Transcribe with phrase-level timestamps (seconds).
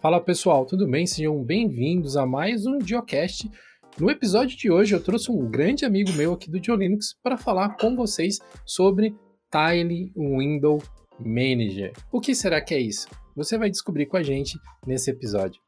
[0.00, 1.08] Fala pessoal, tudo bem?
[1.08, 3.50] Sejam bem-vindos a mais um Geocast.
[3.98, 7.76] No episódio de hoje eu trouxe um grande amigo meu aqui do GeoLinux para falar
[7.76, 9.12] com vocês sobre
[9.50, 10.80] Tile Window
[11.18, 11.92] Manager.
[12.12, 13.08] O que será que é isso?
[13.34, 14.56] Você vai descobrir com a gente
[14.86, 15.60] nesse episódio.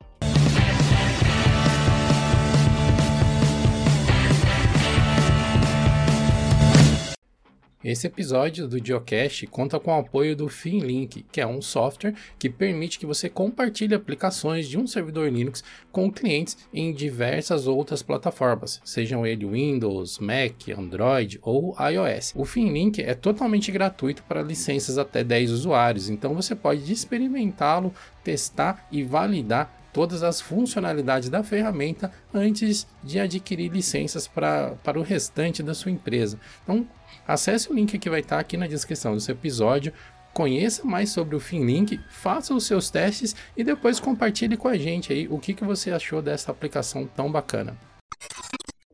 [7.83, 12.51] Esse episódio do Geocache conta com o apoio do FinLink, que é um software que
[12.51, 18.83] permite que você compartilhe aplicações de um servidor Linux com clientes em diversas outras plataformas,
[18.85, 22.35] sejam ele Windows, Mac, Android ou iOS.
[22.37, 28.87] O FinLink é totalmente gratuito para licenças até 10 usuários, então você pode experimentá-lo, testar
[28.93, 35.63] e validar todas as funcionalidades da ferramenta antes de adquirir licenças pra, para o restante
[35.63, 36.39] da sua empresa.
[36.63, 36.87] Então,
[37.27, 39.93] Acesse o link que vai estar aqui na descrição desse episódio,
[40.33, 45.13] conheça mais sobre o FinLink, faça os seus testes e depois compartilhe com a gente
[45.13, 47.77] aí o que, que você achou dessa aplicação tão bacana.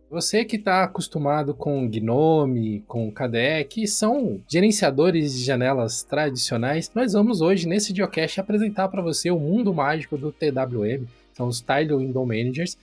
[0.08, 7.12] Você que está acostumado com Gnome, com KDE, que são gerenciadores de janelas tradicionais, nós
[7.12, 11.96] vamos hoje nesse Geocache apresentar para você o mundo mágico do TWM, são os Tile
[11.96, 12.78] Window Managers,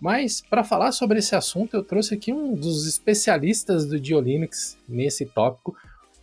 [0.00, 5.24] mas para falar sobre esse assunto, eu trouxe aqui um dos especialistas do Diolinux nesse
[5.26, 5.76] tópico,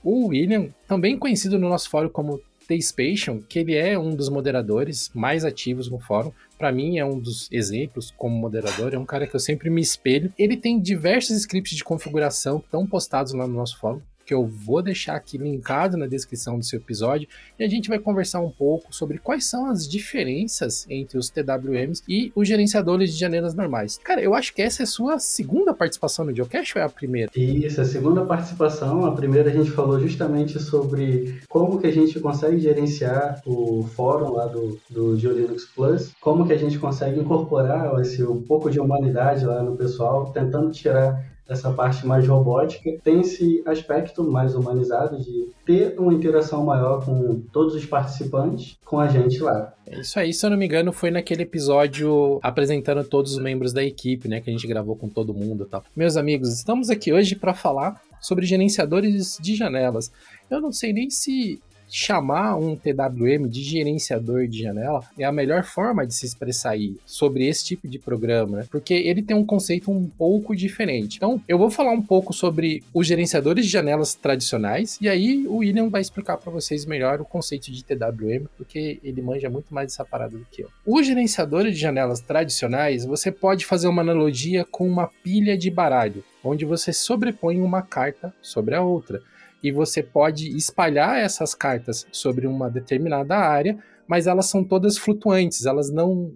[0.03, 5.11] o William, também conhecido no nosso fórum como T-Spation, que ele é um dos moderadores
[5.13, 6.31] mais ativos no fórum.
[6.61, 9.81] Para mim é um dos exemplos como moderador, é um cara que eu sempre me
[9.81, 10.31] espelho.
[10.37, 13.99] Ele tem diversos scripts de configuração que estão postados lá no nosso fórum
[14.31, 17.27] que eu vou deixar aqui linkado na descrição do seu episódio,
[17.59, 22.01] e a gente vai conversar um pouco sobre quais são as diferenças entre os TWMs
[22.07, 23.99] e os gerenciadores de janelas normais.
[24.01, 26.89] Cara, eu acho que essa é a sua segunda participação no Geocache ou é a
[26.89, 27.29] primeira?
[27.35, 29.05] Isso, a segunda participação.
[29.05, 34.31] A primeira a gente falou justamente sobre como que a gente consegue gerenciar o fórum
[34.31, 38.79] lá do, do GeoLinux Plus, como que a gente consegue incorporar esse um pouco de
[38.79, 45.21] humanidade lá no pessoal, tentando tirar essa parte mais robótica, tem esse aspecto mais humanizado
[45.21, 49.73] de ter uma interação maior com todos os participantes, com a gente lá.
[49.85, 53.73] É isso aí, se eu não me engano, foi naquele episódio apresentando todos os membros
[53.73, 55.83] da equipe, né, que a gente gravou com todo mundo tal.
[55.93, 60.11] Meus amigos, estamos aqui hoje para falar sobre gerenciadores de janelas.
[60.49, 65.63] Eu não sei nem se chamar um TWM de gerenciador de janela é a melhor
[65.65, 68.65] forma de se expressar aí sobre esse tipo de programa, né?
[68.71, 71.17] porque ele tem um conceito um pouco diferente.
[71.17, 75.57] Então, eu vou falar um pouco sobre os gerenciadores de janelas tradicionais e aí o
[75.57, 79.87] William vai explicar para vocês melhor o conceito de TWM, porque ele manja muito mais
[79.87, 80.69] dessa parada do que eu.
[80.85, 86.23] Os gerenciadores de janelas tradicionais, você pode fazer uma analogia com uma pilha de baralho,
[86.41, 89.21] onde você sobrepõe uma carta sobre a outra
[89.63, 93.77] e você pode espalhar essas cartas sobre uma determinada área,
[94.07, 96.33] mas elas são todas flutuantes, elas não,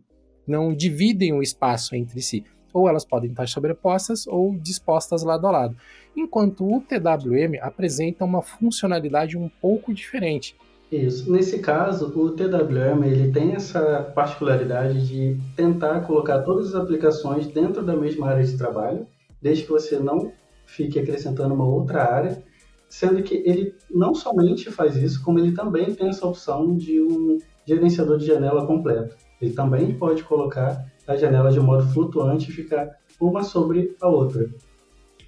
[0.47, 2.43] não dividem o espaço entre si.
[2.73, 5.77] Ou elas podem estar sobrepostas ou dispostas lado a lado.
[6.15, 10.55] Enquanto o TWM apresenta uma funcionalidade um pouco diferente.
[10.91, 11.31] Isso.
[11.31, 17.83] Nesse caso, o TWM ele tem essa particularidade de tentar colocar todas as aplicações dentro
[17.83, 19.07] da mesma área de trabalho,
[19.41, 20.31] desde que você não
[20.65, 22.43] fique acrescentando uma outra área
[22.89, 27.39] sendo que ele não somente faz isso, como ele também tem essa opção de um
[27.65, 29.15] gerenciador de janela completo.
[29.41, 34.49] Ele também pode colocar a janela de modo flutuante e ficar uma sobre a outra.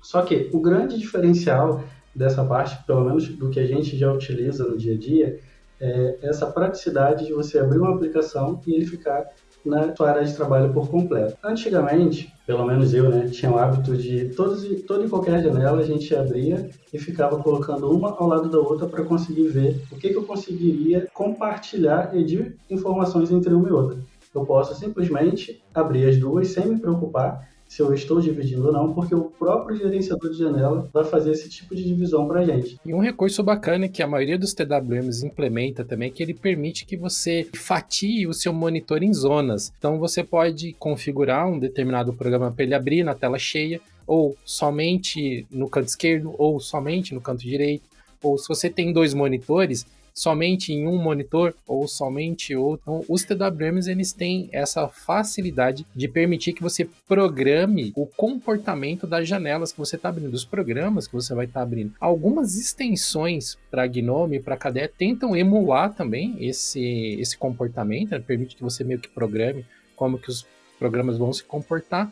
[0.01, 1.83] Só que o grande diferencial
[2.15, 5.39] dessa parte, pelo menos do que a gente já utiliza no dia a dia,
[5.79, 9.25] é essa praticidade de você abrir uma aplicação e ele ficar
[9.67, 11.37] na sua área de trabalho por completo.
[11.43, 15.85] Antigamente, pelo menos eu, né, tinha o hábito de todos, toda e qualquer janela a
[15.85, 20.09] gente abria e ficava colocando uma ao lado da outra para conseguir ver o que,
[20.09, 23.97] que eu conseguiria compartilhar e de informações entre uma e outra.
[24.33, 28.93] Eu posso simplesmente abrir as duas sem me preocupar se eu estou dividindo ou não,
[28.93, 32.79] porque o próprio gerenciador de janela vai fazer esse tipo de divisão para a gente.
[32.85, 36.85] E um recurso bacana que a maioria dos TWMs implementa também é que ele permite
[36.85, 39.71] que você fatie o seu monitor em zonas.
[39.77, 45.45] Então você pode configurar um determinado programa para ele abrir na tela cheia, ou somente
[45.51, 47.83] no canto esquerdo, ou somente no canto direito.
[48.23, 49.85] Ou se você tem dois monitores,
[50.17, 52.81] somente em um monitor ou somente outro.
[52.81, 59.27] Então, os TWMs eles têm essa facilidade de permitir que você programe o comportamento das
[59.27, 61.93] janelas que você está abrindo, dos programas que você vai estar tá abrindo.
[61.99, 68.19] Algumas extensões para Gnome, para KDE tentam emular também esse esse comportamento, né?
[68.19, 69.63] permite que você meio que programe
[69.95, 70.47] como que os
[70.79, 72.11] programas vão se comportar,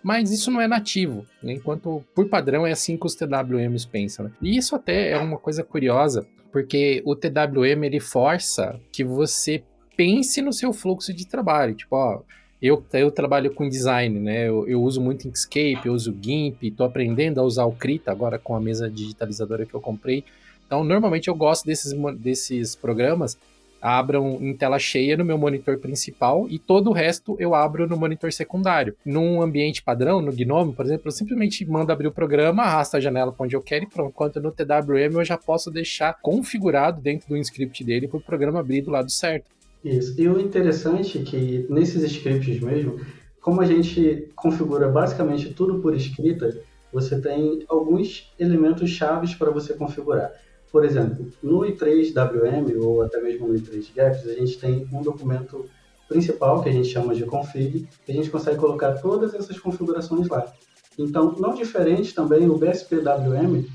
[0.00, 1.54] mas isso não é nativo, né?
[1.54, 4.26] enquanto por padrão é assim que os TWMs pensam.
[4.26, 4.30] Né?
[4.40, 9.64] E isso até é uma coisa curiosa, porque o TWM ele força que você
[9.96, 11.74] pense no seu fluxo de trabalho.
[11.74, 12.20] Tipo, ó,
[12.60, 14.48] eu, eu trabalho com design, né?
[14.48, 18.38] Eu, eu uso muito Inkscape, eu uso GIMP, estou aprendendo a usar o Krita agora
[18.38, 20.24] com a mesa digitalizadora que eu comprei.
[20.66, 23.36] Então, normalmente eu gosto desses, desses programas
[23.82, 27.96] abram em tela cheia no meu monitor principal e todo o resto eu abro no
[27.96, 28.94] monitor secundário.
[29.04, 33.00] Num ambiente padrão, no Gnome, por exemplo, eu simplesmente mando abrir o programa, arrasta a
[33.00, 34.10] janela para onde eu quero e pronto.
[34.10, 38.60] Enquanto no TWM eu já posso deixar configurado dentro do script dele para o programa
[38.60, 39.50] abrir do lado certo.
[39.84, 40.14] Isso.
[40.20, 43.00] E o interessante é que nesses scripts mesmo,
[43.40, 46.56] como a gente configura basicamente tudo por escrita,
[46.92, 50.30] você tem alguns elementos chaves para você configurar.
[50.72, 55.66] Por exemplo, no i3WM ou até mesmo no i3GAPS, a gente tem um documento
[56.08, 60.26] principal que a gente chama de config, e a gente consegue colocar todas essas configurações
[60.28, 60.50] lá.
[60.98, 63.66] Então, não diferente também, o BSPWM,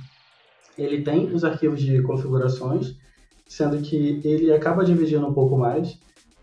[0.78, 2.96] ele tem os arquivos de configurações,
[3.48, 6.00] sendo que ele acaba dividindo um pouco mais.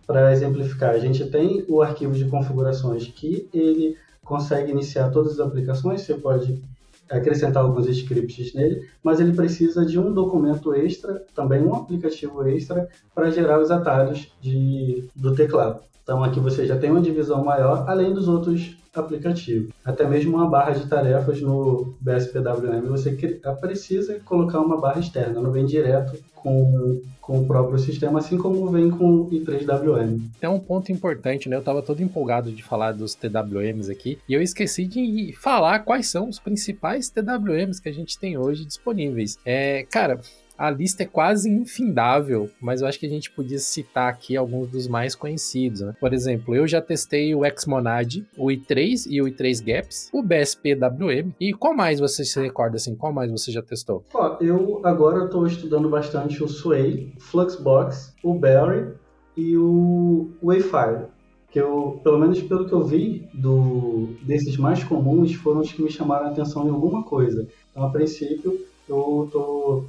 [0.06, 5.47] Para exemplificar, a gente tem o arquivo de configurações que ele consegue iniciar todas as
[5.47, 6.62] aplicações, você pode
[7.11, 12.89] acrescentar alguns scripts nele, mas ele precisa de um documento extra, também um aplicativo extra,
[13.15, 15.81] para gerar os atalhos de, do teclado.
[16.03, 19.70] Então aqui você já tem uma divisão maior, além dos outros aplicativos.
[19.85, 23.12] Até mesmo uma barra de tarefas no BSPWM, você
[23.61, 28.70] precisa colocar uma barra externa, não vem direto com, com o próprio sistema, assim como
[28.70, 30.20] vem com o i3WM.
[30.43, 31.56] É um ponto importante, né?
[31.56, 36.08] Eu estava todo empolgado de falar dos TWMs aqui e eu esqueci de falar quais
[36.08, 39.38] são os principais TWMs que a gente tem hoje disponíveis.
[39.44, 40.20] É, cara,
[40.56, 44.71] a lista é quase infindável, mas eu acho que a gente podia citar aqui alguns
[44.71, 45.81] dos mais conhecidos.
[45.81, 45.95] Né?
[46.01, 51.33] Por exemplo, eu já testei o Xmonad, o i3 e o i3 Gaps, o BSPWM.
[51.41, 52.95] E qual mais você se recorda assim?
[52.95, 54.05] Qual mais você já testou?
[54.15, 58.95] Ó, eu agora estou estudando bastante o Sway, Fluxbox, o Berry
[59.37, 61.06] e o Wayfire.
[61.51, 65.83] Que eu, pelo menos pelo que eu vi do, desses mais comuns, foram os que
[65.83, 67.47] me chamaram a atenção em alguma coisa.
[67.71, 68.59] Então, a princípio,
[68.89, 69.87] eu estou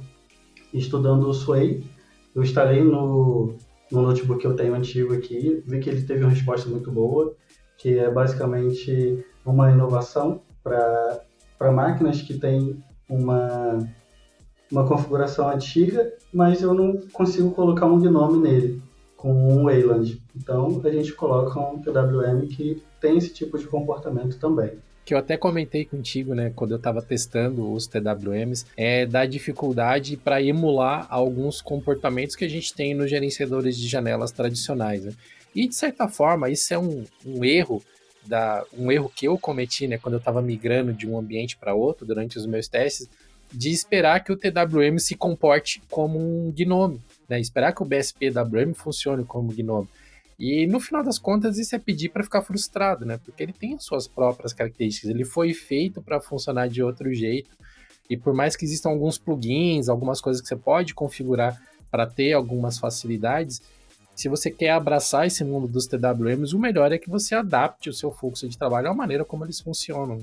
[0.78, 1.84] estudando o Sway.
[2.34, 3.54] Eu instalei no,
[3.90, 7.34] no notebook que eu tenho antigo aqui, vi que ele teve uma resposta muito boa,
[7.78, 13.78] que é basicamente uma inovação para máquinas que têm uma,
[14.70, 18.82] uma configuração antiga, mas eu não consigo colocar um gnome nele
[19.16, 20.22] com um Wayland.
[20.36, 25.18] Então a gente coloca um PWM que tem esse tipo de comportamento também que eu
[25.18, 31.06] até comentei contigo, né, quando eu estava testando os TWMs, é da dificuldade para emular
[31.08, 35.04] alguns comportamentos que a gente tem nos gerenciadores de janelas tradicionais.
[35.04, 35.12] Né?
[35.54, 37.80] E de certa forma, isso é um, um erro
[38.26, 41.72] da, um erro que eu cometi, né, quando eu estava migrando de um ambiente para
[41.72, 43.08] outro durante os meus testes,
[43.52, 48.74] de esperar que o TWM se comporte como um GNOME, né, esperar que o BSPWM
[48.74, 49.86] funcione como GNOME.
[50.38, 53.18] E no final das contas, isso é pedir para ficar frustrado, né?
[53.24, 57.50] Porque ele tem as suas próprias características, ele foi feito para funcionar de outro jeito.
[58.08, 61.60] E por mais que existam alguns plugins, algumas coisas que você pode configurar
[61.90, 63.62] para ter algumas facilidades,
[64.14, 67.92] se você quer abraçar esse mundo dos TWMs, o melhor é que você adapte o
[67.92, 70.20] seu fluxo de trabalho à maneira como eles funcionam.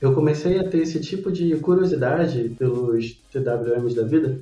[0.00, 4.40] Eu comecei a ter esse tipo de curiosidade pelos TWMs da vida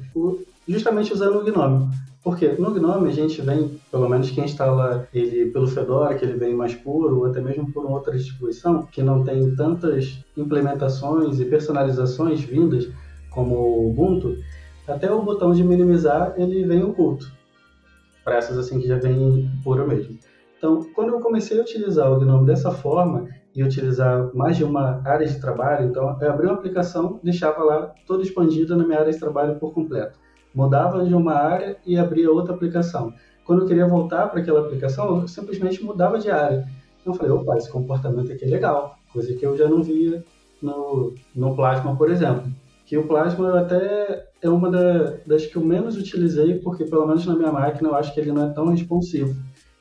[0.69, 1.89] justamente usando o Gnome.
[2.23, 6.37] Porque no Gnome a gente vem, pelo menos quem instala ele pelo Fedora, que ele
[6.37, 11.45] vem mais puro, ou até mesmo por outra distribuição, que não tem tantas implementações e
[11.45, 12.89] personalizações vindas
[13.31, 14.37] como o Ubuntu,
[14.87, 17.31] até o botão de minimizar ele vem oculto.
[18.25, 20.19] Para essas assim que já vem puro mesmo.
[20.57, 25.01] Então, quando eu comecei a utilizar o Gnome dessa forma e utilizar mais de uma
[25.05, 29.13] área de trabalho, então eu abri uma aplicação, deixava lá toda expandida na minha área
[29.13, 30.19] de trabalho por completo
[30.59, 33.15] mudava de uma área e abria outra aplicação.
[33.45, 36.67] Quando eu queria voltar para aquela aplicação, eu simplesmente mudava de área.
[37.01, 40.25] Então eu falei, opa, esse comportamento aqui é legal, coisa que eu já não via
[40.61, 42.51] no, no Plasma, por exemplo.
[42.85, 47.25] Que o Plasma até é uma da, das que eu menos utilizei, porque pelo menos
[47.25, 49.37] na minha máquina eu acho que ele não é tão responsivo.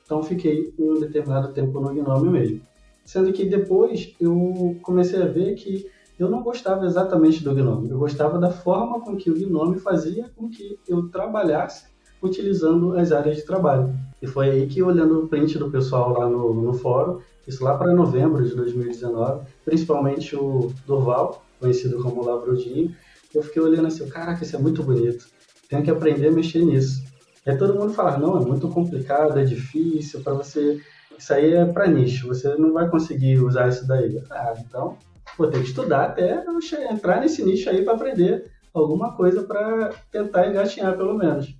[0.06, 2.62] Então fiquei um determinado tempo no Gnome mesmo.
[3.04, 5.88] Sendo que depois eu comecei a ver que
[6.20, 10.30] eu não gostava exatamente do Gnome, eu gostava da forma com que o Gnome fazia
[10.36, 11.86] com que eu trabalhasse
[12.22, 13.94] utilizando as áreas de trabalho.
[14.22, 17.78] E foi aí que, olhando o print do pessoal lá no, no fórum, isso lá
[17.78, 22.96] para novembro de 2019, principalmente o Durval, conhecido como Lavrudinho,
[23.34, 25.28] eu fiquei olhando assim, caraca, isso é muito bonito,
[25.70, 27.04] tenho que aprender a mexer nisso.
[27.46, 30.82] E aí todo mundo fala, não, é muito complicado, é difícil, para você...
[31.18, 34.22] Isso aí é para nicho, você não vai conseguir usar isso daí.
[34.30, 34.98] Ah, então
[35.38, 36.44] vou ter que estudar até
[36.92, 41.56] entrar nesse nicho aí para aprender alguma coisa para tentar engatinhar pelo menos.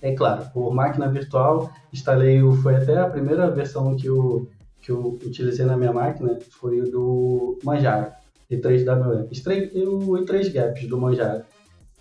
[0.00, 2.52] É claro, por máquina virtual, instalei o.
[2.54, 4.48] Foi até a primeira versão que eu,
[4.80, 8.10] que eu utilizei na minha máquina, foi o do Manjaro,
[8.50, 9.28] i3WM.
[9.72, 11.44] E o i3 Gaps do Manjaro,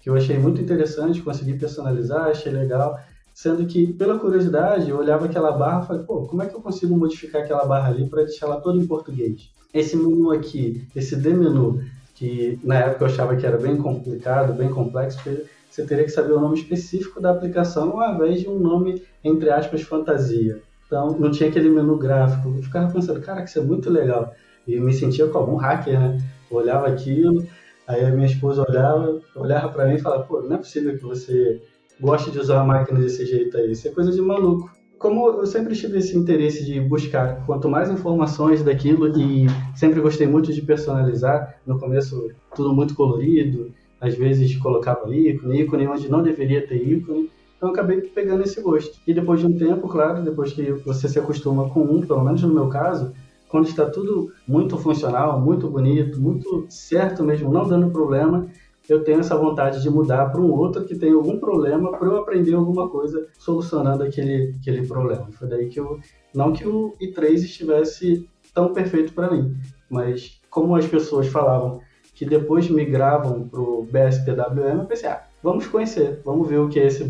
[0.01, 2.99] que eu achei muito interessante, consegui personalizar, achei legal.
[3.35, 6.61] Sendo que, pela curiosidade, eu olhava aquela barra e falei, pô, como é que eu
[6.61, 9.51] consigo modificar aquela barra ali para deixar ela toda em português?
[9.73, 11.81] Esse menu aqui, esse D menu,
[12.13, 16.11] que na época eu achava que era bem complicado, bem complexo, porque você teria que
[16.11, 20.61] saber o nome específico da aplicação ao invés de um nome, entre aspas, fantasia.
[20.85, 22.49] Então, não tinha aquele menu gráfico.
[22.49, 24.33] Eu ficava pensando, cara, isso é muito legal.
[24.67, 26.21] E me sentia como um hacker, né?
[26.51, 27.47] Eu olhava aquilo,
[27.87, 31.03] aí a minha esposa olhava, olhava para mim e falava, pô, não é possível que
[31.03, 31.61] você
[31.99, 33.71] goste de usar a máquina desse jeito aí.
[33.71, 34.69] Isso é coisa de maluco.
[35.01, 40.27] Como eu sempre tive esse interesse de buscar quanto mais informações daquilo e sempre gostei
[40.27, 46.21] muito de personalizar, no começo tudo muito colorido, às vezes colocava ícone, ícone onde não
[46.21, 47.31] deveria ter ícone.
[47.57, 48.99] Então acabei pegando esse gosto.
[49.07, 52.43] E depois de um tempo, claro, depois que você se acostuma com um, pelo menos
[52.43, 53.11] no meu caso,
[53.49, 58.47] quando está tudo muito funcional, muito bonito, muito certo mesmo, não dando problema,
[58.91, 62.17] eu tenho essa vontade de mudar para um outro que tem algum problema para eu
[62.17, 65.29] aprender alguma coisa solucionando aquele, aquele problema.
[65.31, 65.99] Foi daí que eu.
[66.33, 69.55] Não que o i3 estivesse tão perfeito para mim,
[69.89, 71.79] mas como as pessoas falavam
[72.13, 76.79] que depois migravam para o BSPWM, eu pensei, ah, vamos conhecer, vamos ver o que
[76.79, 77.03] é esse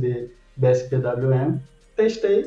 [0.56, 1.58] BSPWM.
[1.96, 2.46] Testei,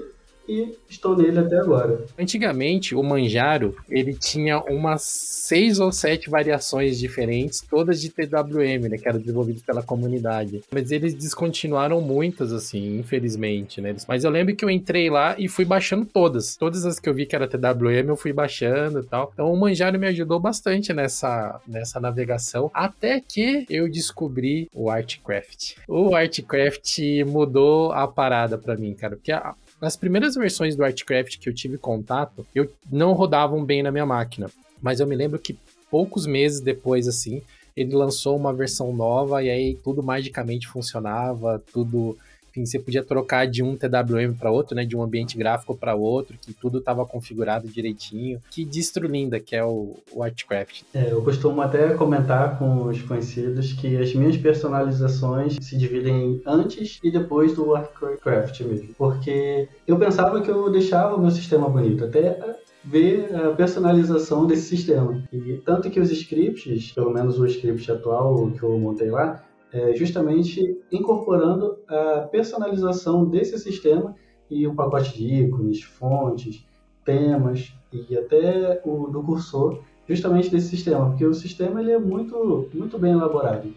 [0.48, 2.04] e estou nele até agora.
[2.18, 8.98] Antigamente, o Manjaro, ele tinha umas seis ou sete variações diferentes, todas de TWM, né,
[8.98, 10.62] que eram desenvolvidas pela comunidade.
[10.70, 13.94] Mas eles descontinuaram muitas, assim, infelizmente, né?
[14.08, 16.56] Mas eu lembro que eu entrei lá e fui baixando todas.
[16.56, 19.30] Todas as que eu vi que era TWM, eu fui baixando e tal.
[19.32, 25.76] Então o Manjaro me ajudou bastante nessa, nessa navegação, até que eu descobri o Artcraft.
[25.88, 31.38] O Artcraft mudou a parada para mim, cara, porque a, nas primeiras versões do Artcraft
[31.38, 34.50] que eu tive contato, eu não rodavam bem na minha máquina.
[34.80, 35.58] Mas eu me lembro que
[35.90, 37.42] poucos meses depois, assim,
[37.76, 42.16] ele lançou uma versão nova e aí tudo magicamente funcionava, tudo
[42.54, 45.94] enfim, você podia trocar de um TWM para outro, né, de um ambiente gráfico para
[45.94, 48.40] outro, que tudo estava configurado direitinho.
[48.50, 50.82] Que distro linda que é o, Artcraft.
[50.94, 56.98] É, eu costumo até comentar com os conhecidos que as minhas personalizações se dividem antes
[57.02, 62.04] e depois do Artcraft mesmo, porque eu pensava que eu deixava o meu sistema bonito,
[62.04, 62.38] até
[62.84, 65.22] ver a personalização desse sistema.
[65.32, 69.42] E tanto que os scripts, pelo menos o script atual que eu montei lá,
[69.74, 74.14] é, justamente incorporando a personalização desse sistema
[74.48, 76.64] e o pacote de ícones, fontes,
[77.04, 82.70] temas e até o do cursor, justamente desse sistema, porque o sistema ele é muito,
[82.72, 83.74] muito bem elaborado.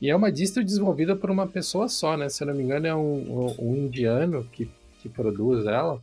[0.00, 2.30] E é uma distro desenvolvida por uma pessoa só, né?
[2.30, 4.68] Se eu não me engano, é um, um indiano que,
[5.00, 6.00] que produz ela,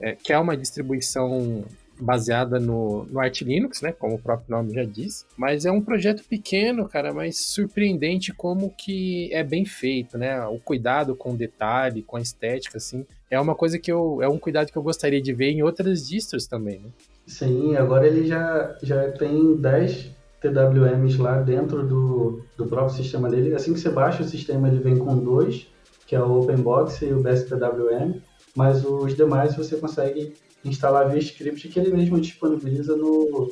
[0.00, 1.64] é, que é uma distribuição
[2.02, 3.92] baseada no, no Arch Linux, né?
[3.92, 5.24] Como o próprio nome já diz.
[5.36, 10.44] Mas é um projeto pequeno, cara, mas surpreendente como que é bem feito, né?
[10.46, 13.06] O cuidado com o detalhe, com a estética, assim.
[13.30, 14.20] É uma coisa que eu.
[14.20, 16.90] É um cuidado que eu gostaria de ver em outras distros também, né?
[17.26, 23.54] Sim, agora ele já, já tem 10 TWMs lá dentro do, do próprio sistema dele.
[23.54, 25.68] Assim que você baixa o sistema, ele vem com dois,
[26.06, 28.20] que é o OpenBox e o BSTWM,
[28.56, 33.50] mas os demais você consegue instalar via script que ele mesmo disponibiliza no,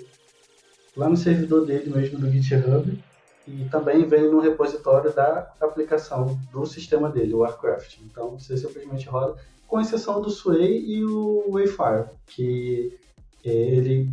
[0.96, 2.98] lá no servidor dele mesmo do GitHub
[3.46, 7.98] e também vem no repositório da aplicação do sistema dele, o Warcraft.
[8.02, 9.36] Então você simplesmente roda,
[9.66, 12.98] com exceção do Sway e o Wayfire, que
[13.44, 14.10] é, ele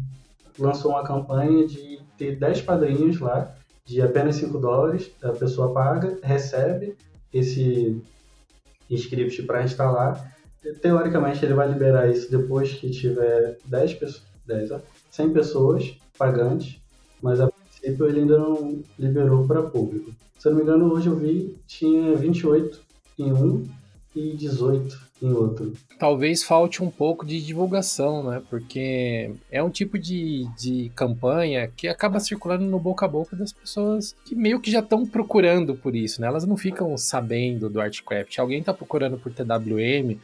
[0.57, 6.17] lançou uma campanha de ter 10 padrinhos lá, de apenas 5 dólares, a pessoa paga,
[6.23, 6.95] recebe
[7.33, 8.01] esse
[8.89, 10.36] script para instalar
[10.81, 14.79] teoricamente ele vai liberar isso depois que tiver 10 pessoas, 10, ó,
[15.11, 16.79] 100 pessoas pagantes,
[17.21, 20.11] mas a princípio ele ainda não liberou para público.
[20.37, 22.79] Se eu não me engano, hoje eu vi tinha 28
[23.19, 23.67] em um
[24.15, 25.73] e 18 em outro.
[25.97, 28.41] Talvez falte um pouco de divulgação, né?
[28.49, 33.51] Porque é um tipo de, de campanha que acaba circulando no boca a boca das
[33.51, 36.27] pessoas que meio que já estão procurando por isso, né?
[36.27, 38.37] Elas não ficam sabendo do Artcraft.
[38.37, 40.17] Alguém está procurando por TWM,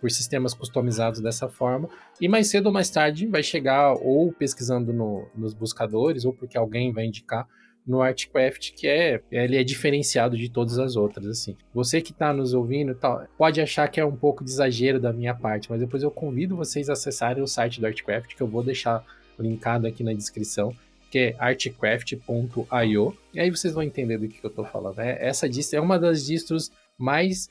[0.00, 1.88] por sistemas customizados dessa forma.
[2.20, 6.56] E mais cedo ou mais tarde vai chegar ou pesquisando no, nos buscadores, ou porque
[6.56, 7.46] alguém vai indicar
[7.88, 11.56] no Artcraft, que é ele é diferenciado de todas as outras, assim.
[11.72, 15.10] Você que está nos ouvindo, tá, pode achar que é um pouco de exagero da
[15.10, 18.46] minha parte, mas depois eu convido vocês a acessarem o site do Artcraft, que eu
[18.46, 19.02] vou deixar
[19.38, 20.74] linkado aqui na descrição,
[21.10, 24.98] que é artcraft.io, e aí vocês vão entender do que eu estou falando.
[24.98, 27.48] É, essa distro é uma das distros mais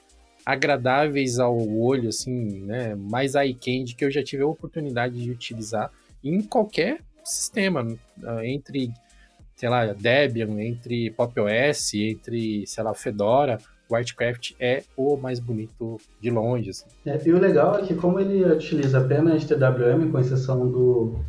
[0.48, 2.96] agradáveis ao olho, assim, né?
[2.96, 5.92] Mais eye-candy que eu já tive a oportunidade de utilizar
[6.24, 7.86] em qualquer sistema,
[8.24, 8.90] ah, entre,
[9.58, 13.58] sei lá, Debian, entre Pop OS, entre, sei lá, Fedora,
[13.90, 16.70] o Artcraft é o mais bonito de longe.
[16.70, 16.86] Assim.
[17.06, 21.20] É, e o legal é que como ele utiliza apenas TWM, com exceção do,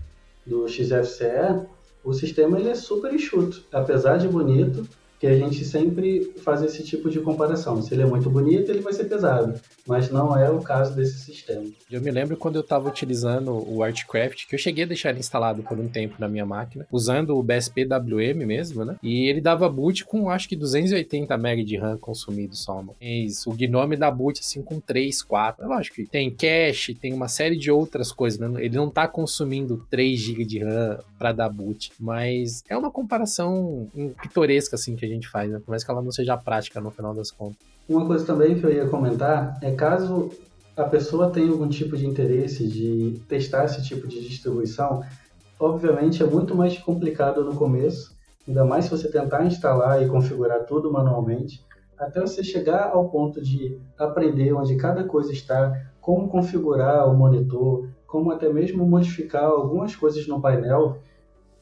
[0.47, 1.67] do XFCE,
[2.05, 3.65] o sistema ele é super enxuto.
[3.73, 7.83] Apesar de bonito, que a gente sempre faz esse tipo de comparação.
[7.83, 11.19] Se ele é muito bonito, ele vai ser pesado, mas não é o caso desse
[11.19, 11.65] sistema.
[11.91, 15.19] Eu me lembro quando eu estava utilizando o Artcraft, que eu cheguei a deixar ele
[15.19, 18.97] instalado por um tempo na minha máquina, usando o BSP-WM mesmo, né?
[19.03, 23.53] E ele dava boot com acho que 280 MB de RAM consumido só, Mas o
[23.53, 25.65] Gnome dá boot assim com 3, 4.
[25.65, 28.65] É lógico que tem cache, tem uma série de outras coisas, né?
[28.65, 33.89] Ele não está consumindo 3 GB de RAM para dar boot, mas é uma comparação
[34.23, 35.59] pitoresca assim que a gente faz, né?
[35.59, 37.59] Por mais que ela não seja prática no final das contas.
[37.88, 40.31] Uma coisa também que eu ia comentar é caso
[40.77, 45.03] a pessoa tenha algum tipo de interesse de testar esse tipo de distribuição,
[45.59, 50.65] obviamente é muito mais complicado no começo, ainda mais se você tentar instalar e configurar
[50.65, 51.67] tudo manualmente,
[51.99, 57.88] até você chegar ao ponto de aprender onde cada coisa está, como configurar o monitor,
[58.07, 60.99] como até mesmo modificar algumas coisas no painel,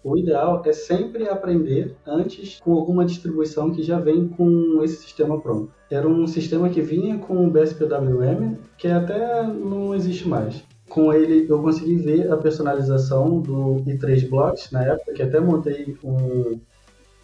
[0.06, 5.40] o ideal é sempre aprender antes com alguma distribuição que já vem com esse sistema
[5.40, 5.72] pronto.
[5.90, 10.62] Era um sistema que vinha com o BSPWM, que até não existe mais.
[10.88, 15.98] Com ele eu consegui ver a personalização do i3 Blocks na época, que até montei
[16.04, 16.60] um,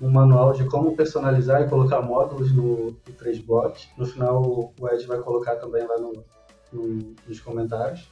[0.00, 3.86] um manual de como personalizar e colocar módulos no i3 Blocks.
[3.96, 6.24] No final o Ed vai colocar também lá no,
[6.72, 8.10] no, nos comentários.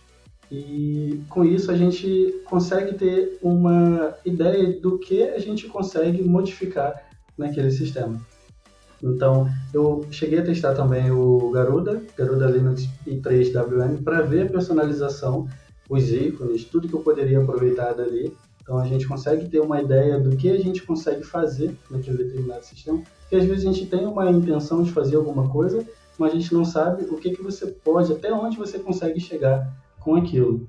[0.50, 6.94] E com isso a gente consegue ter uma ideia do que a gente consegue modificar
[7.38, 8.20] naquele sistema.
[9.02, 15.48] Então, eu cheguei a testar também o Garuda, Garuda Linux i3WM, para ver a personalização,
[15.88, 18.36] os ícones, tudo que eu poderia aproveitar dali.
[18.60, 22.64] Então, a gente consegue ter uma ideia do que a gente consegue fazer naquele determinado
[22.64, 23.02] sistema.
[23.20, 25.84] Porque às vezes a gente tem uma intenção de fazer alguma coisa,
[26.18, 29.66] mas a gente não sabe o que, que você pode, até onde você consegue chegar
[30.00, 30.66] com aquilo.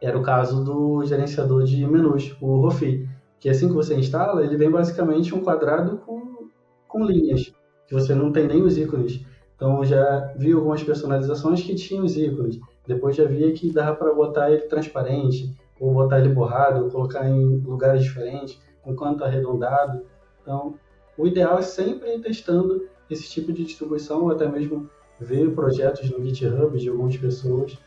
[0.00, 3.08] Era o caso do gerenciador de menus, o Rofi,
[3.40, 6.48] que assim que você instala, ele vem basicamente um quadrado com,
[6.86, 7.54] com linhas,
[7.86, 9.24] que você não tem nem os ícones.
[9.54, 12.60] Então já vi algumas personalizações que tinham os ícones.
[12.86, 17.28] Depois já via que dava para botar ele transparente, ou botar ele borrado, ou colocar
[17.28, 20.02] em lugares diferentes, com canto arredondado.
[20.42, 20.74] Então,
[21.16, 26.10] o ideal é sempre ir testando esse tipo de distribuição, ou até mesmo ver projetos
[26.10, 27.78] no GitHub de algumas pessoas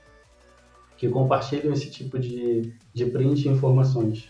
[1.00, 4.28] que compartilham esse tipo de, de print e informações.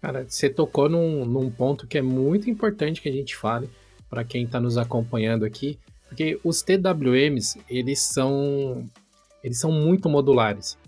[0.00, 3.68] Cara, você tocou num, num ponto que é muito importante que a gente fale
[4.08, 5.76] para quem está nos acompanhando aqui,
[6.08, 8.88] porque os TWMs, eles são,
[9.42, 10.78] eles são muito modulares.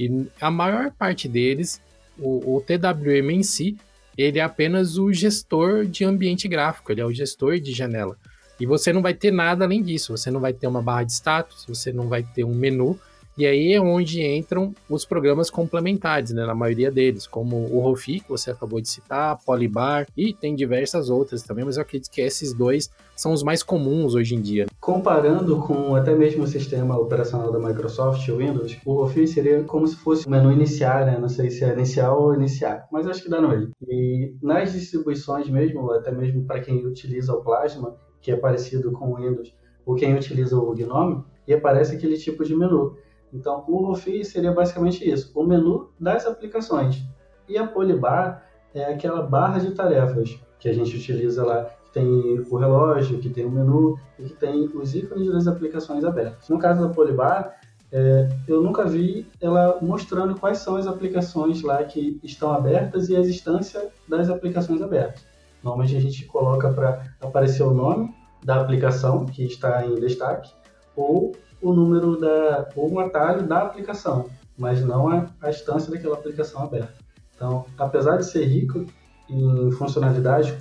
[0.00, 1.78] E a maior parte deles,
[2.18, 3.76] o, o TWM em si,
[4.16, 8.16] ele é apenas o gestor de ambiente gráfico, ele é o gestor de janela.
[8.58, 11.12] E você não vai ter nada além disso, você não vai ter uma barra de
[11.12, 12.98] status, você não vai ter um menu,
[13.36, 18.20] e aí é onde entram os programas complementares, né, na maioria deles, como o Rofi,
[18.20, 22.20] que você acabou de citar, Polybar, e tem diversas outras também, mas eu acredito que
[22.20, 24.66] esses dois são os mais comuns hoje em dia.
[24.80, 29.86] Comparando com até mesmo o sistema operacional da Microsoft, o Windows, o Rofi seria como
[29.86, 31.18] se fosse o menu iniciar, né?
[31.18, 33.70] Não sei se é inicial ou iniciar, mas acho que dá no.
[33.88, 39.12] E nas distribuições mesmo, até mesmo para quem utiliza o Plasma, que é parecido com
[39.12, 39.54] o Windows,
[39.86, 42.96] ou quem utiliza o Gnome, e aparece aquele tipo de menu.
[43.32, 47.02] Então, o Rofi seria basicamente isso, o menu das aplicações.
[47.48, 52.40] E a Polybar é aquela barra de tarefas que a gente utiliza lá, que tem
[52.50, 56.48] o relógio, que tem o menu e que tem os ícones das aplicações abertas.
[56.48, 57.58] No caso da Polybar,
[57.90, 63.16] é, eu nunca vi ela mostrando quais são as aplicações lá que estão abertas e
[63.16, 65.26] a existência das aplicações abertas.
[65.62, 68.14] Normalmente a gente coloca para aparecer o nome
[68.44, 70.50] da aplicação que está em destaque
[70.96, 74.26] ou o número da ou um atalho da aplicação,
[74.58, 76.94] mas não a, a instância daquela aplicação aberta.
[77.34, 78.86] Então, apesar de ser rico
[79.28, 80.56] em funcionalidade,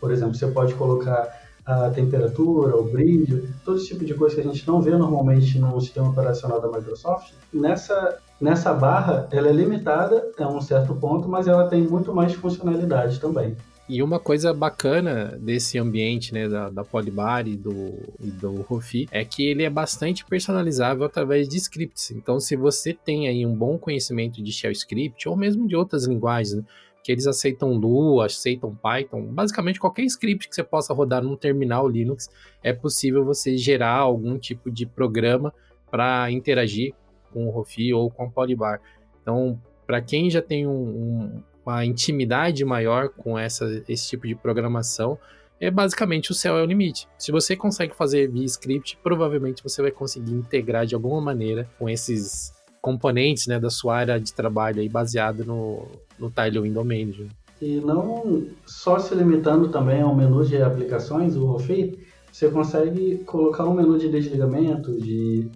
[0.00, 1.28] por exemplo, você pode colocar
[1.64, 5.58] a temperatura, o brilho, todo esse tipo de coisa que a gente não vê normalmente
[5.58, 7.32] no sistema operacional da Microsoft.
[7.52, 12.34] Nessa, nessa barra, ela é limitada a um certo ponto, mas ela tem muito mais
[12.34, 13.56] funcionalidade também.
[13.88, 19.06] E uma coisa bacana desse ambiente, né, da, da Polybar e do, e do Rofi,
[19.12, 22.10] é que ele é bastante personalizável através de scripts.
[22.10, 26.04] Então, se você tem aí um bom conhecimento de shell script, ou mesmo de outras
[26.04, 26.64] linguagens, né,
[27.06, 31.88] que eles aceitam Lua, aceitam Python, basicamente qualquer script que você possa rodar num terminal
[31.88, 32.28] Linux,
[32.64, 35.54] é possível você gerar algum tipo de programa
[35.88, 36.92] para interagir
[37.32, 38.80] com o Rofi ou com o Polybar.
[39.22, 44.34] Então, para quem já tem um, um, uma intimidade maior com essa, esse tipo de
[44.34, 45.18] programação,
[45.60, 47.08] é basicamente o céu é o limite.
[47.18, 51.88] Se você consegue fazer via script, provavelmente você vai conseguir integrar de alguma maneira com
[51.88, 57.26] esses componentes né, da sua área de trabalho aí baseado no, no Tailwind Manager.
[57.60, 61.98] E não só se limitando também ao menu de aplicações, o Rofi,
[62.30, 65.50] você consegue colocar um menu de desligamento, de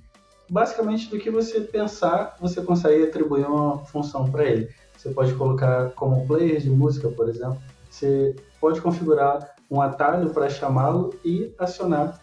[0.48, 4.68] basicamente do que você pensar, você consegue atribuir uma função para ele.
[5.00, 7.56] Você pode colocar como player de música, por exemplo.
[7.88, 12.20] Você pode configurar um atalho para chamá-lo e acionar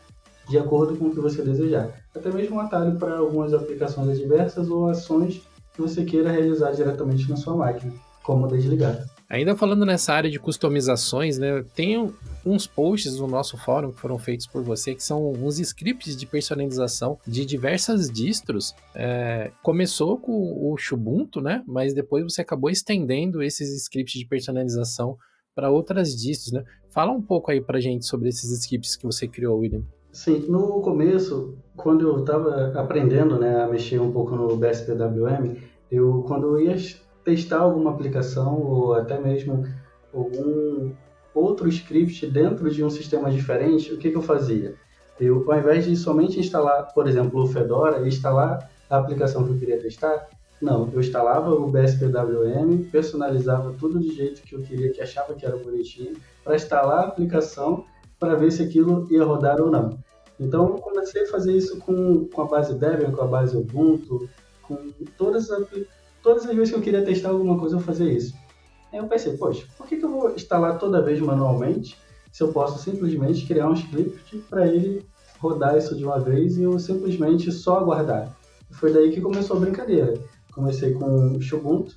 [0.48, 1.90] de acordo com o que você desejar.
[2.16, 5.42] Até mesmo um atalho para algumas aplicações adversas ou ações
[5.74, 9.04] que você queira realizar diretamente na sua máquina, como desligar.
[9.30, 12.14] Ainda falando nessa área de customizações, né, tem
[12.46, 16.26] uns posts no nosso fórum que foram feitos por você, que são uns scripts de
[16.26, 18.74] personalização de diversas distros.
[18.96, 25.18] É, começou com o Ubuntu, né, mas depois você acabou estendendo esses scripts de personalização
[25.54, 26.64] para outras distros, né?
[26.92, 29.82] Fala um pouco aí para gente sobre esses scripts que você criou, William.
[30.12, 35.58] Sim, no começo, quando eu estava aprendendo né, a mexer um pouco no BSPWM,
[35.92, 36.78] eu, quando eu ia
[37.28, 39.68] testar alguma aplicação ou até mesmo
[40.14, 40.94] algum
[41.36, 44.76] outro script dentro de um sistema diferente, o que, que eu fazia?
[45.20, 49.52] Eu, ao invés de somente instalar, por exemplo, o Fedora e instalar a aplicação que
[49.52, 50.30] eu queria testar,
[50.62, 55.46] não, eu instalava o BSPWM, personalizava tudo do jeito que eu queria, que achava que
[55.46, 56.14] era bonitinho,
[56.46, 57.84] para instalar a aplicação
[58.18, 60.00] para ver se aquilo ia rodar ou não.
[60.40, 64.30] Então, eu comecei a fazer isso com, com a base Debian, com a base Ubuntu,
[64.64, 64.78] com
[65.18, 65.68] todas as
[66.22, 68.34] todas as vezes que eu queria testar alguma coisa, eu fazia isso.
[68.92, 71.98] Aí eu pensei, poxa, por que, que eu vou instalar toda vez manualmente
[72.32, 75.06] se eu posso simplesmente criar um script para ele
[75.40, 78.36] rodar isso de uma vez e eu simplesmente só aguardar?
[78.72, 80.14] Foi daí que começou a brincadeira.
[80.54, 81.96] Comecei com o Ubuntu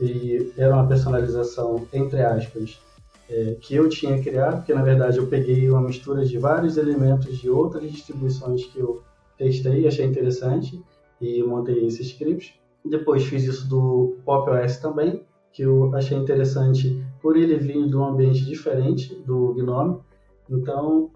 [0.00, 2.80] e era uma personalização, entre aspas,
[3.28, 7.38] é, que eu tinha criado, porque na verdade eu peguei uma mistura de vários elementos
[7.38, 9.02] de outras distribuições que eu
[9.36, 10.82] testei achei interessante
[11.20, 12.57] e montei esse script.
[12.88, 17.96] Depois fiz isso do Pop OS também, que eu achei interessante por ele vir de
[17.96, 20.00] um ambiente diferente do Gnome.
[20.48, 21.10] Então,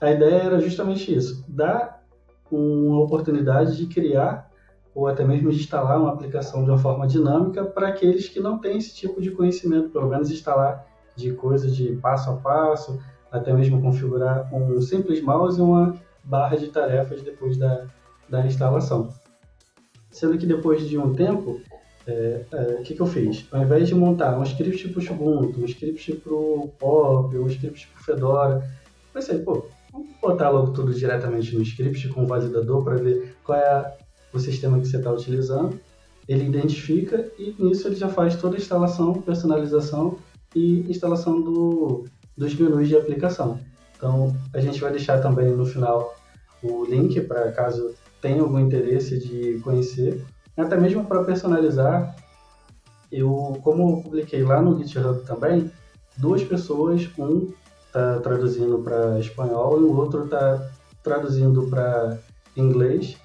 [0.00, 2.04] a ideia era justamente isso, dar
[2.50, 4.48] uma oportunidade de criar
[4.94, 8.58] ou até mesmo de instalar uma aplicação de uma forma dinâmica para aqueles que não
[8.58, 13.52] têm esse tipo de conhecimento, pelo menos instalar de coisas de passo a passo, até
[13.52, 17.86] mesmo configurar um simples mouse e uma barra de tarefas depois da,
[18.28, 19.08] da instalação.
[20.10, 21.60] Sendo que depois de um tempo,
[22.06, 23.46] é, é, o que, que eu fiz?
[23.52, 27.46] Ao invés de montar um script para o Ubuntu, um script para o Pop, um
[27.46, 28.70] script para o Fedora,
[29.12, 33.58] pensei, pô, vamos botar logo tudo diretamente no script com o validador para ver qual
[33.58, 33.92] é a,
[34.32, 35.78] o sistema que você está utilizando.
[36.26, 40.18] Ele identifica e nisso ele já faz toda a instalação, personalização
[40.54, 42.04] e instalação do,
[42.36, 43.60] dos menus de aplicação.
[43.96, 46.14] Então, a gente vai deixar também no final
[46.62, 50.24] o link para caso tem algum interesse de conhecer,
[50.56, 52.16] até mesmo para personalizar.
[53.10, 55.70] Eu, como eu publiquei lá no GitHub também,
[56.16, 57.52] duas pessoas, um
[57.86, 60.70] está traduzindo para espanhol e o outro está
[61.02, 62.18] traduzindo para
[62.56, 63.16] inglês,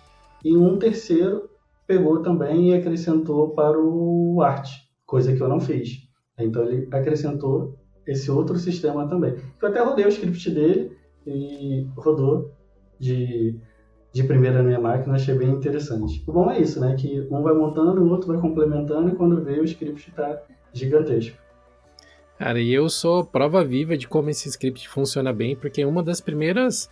[0.43, 1.49] e um terceiro
[1.85, 4.69] pegou também e acrescentou para o Art,
[5.05, 6.07] coisa que eu não fiz.
[6.37, 7.77] Então ele acrescentou
[8.07, 9.35] esse outro sistema também.
[9.61, 12.51] Eu até rodei o script dele e rodou
[12.99, 13.59] de
[14.13, 16.23] de primeira na minha máquina, achei bem interessante.
[16.27, 16.95] O bom é isso, né?
[16.95, 20.39] Que um vai montando, o outro vai complementando, e quando vê, o script está
[20.71, 21.35] gigantesco.
[22.37, 26.21] Cara, e eu sou prova viva de como esse script funciona bem, porque uma das
[26.21, 26.89] primeiras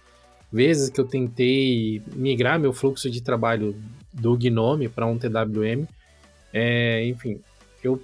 [0.52, 3.76] vezes que eu tentei migrar meu fluxo de trabalho
[4.12, 5.86] do Gnome para um TWM,
[6.52, 7.40] é, enfim,
[7.84, 8.02] eu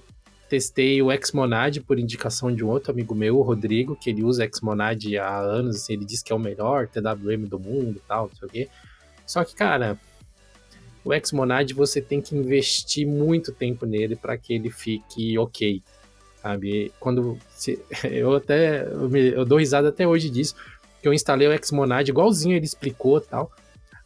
[0.48, 4.48] testei o Xmonad por indicação de um outro amigo meu, o Rodrigo, que ele usa
[4.50, 8.28] Xmonad há anos, assim, ele diz que é o melhor TWM do mundo e tal,
[8.28, 8.68] não sei o quê.
[9.28, 9.98] Só que, cara,
[11.04, 15.82] o Xmonad você tem que investir muito tempo nele para que ele fique ok,
[16.40, 16.90] sabe?
[16.98, 17.78] Quando se,
[18.10, 20.54] eu até eu, me, eu, dou risada até hoje disso,
[21.02, 23.52] que eu instalei o Xmonad igualzinho ele explicou, tal.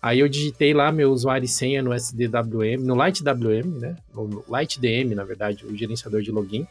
[0.03, 3.97] Aí eu digitei lá meu usuário e senha no SDWM, no LightWM, né?
[4.13, 6.67] No LightDM, na verdade, o gerenciador de login.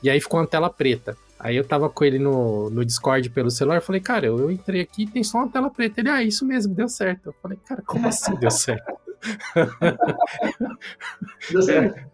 [0.00, 1.16] E aí ficou uma tela preta.
[1.38, 4.80] Aí eu tava com ele no, no Discord pelo celular, falei, cara, eu, eu entrei
[4.80, 6.00] aqui e tem só uma tela preta.
[6.00, 7.26] Ele, ah, isso mesmo, deu certo.
[7.26, 8.92] Eu falei, cara, como assim deu certo?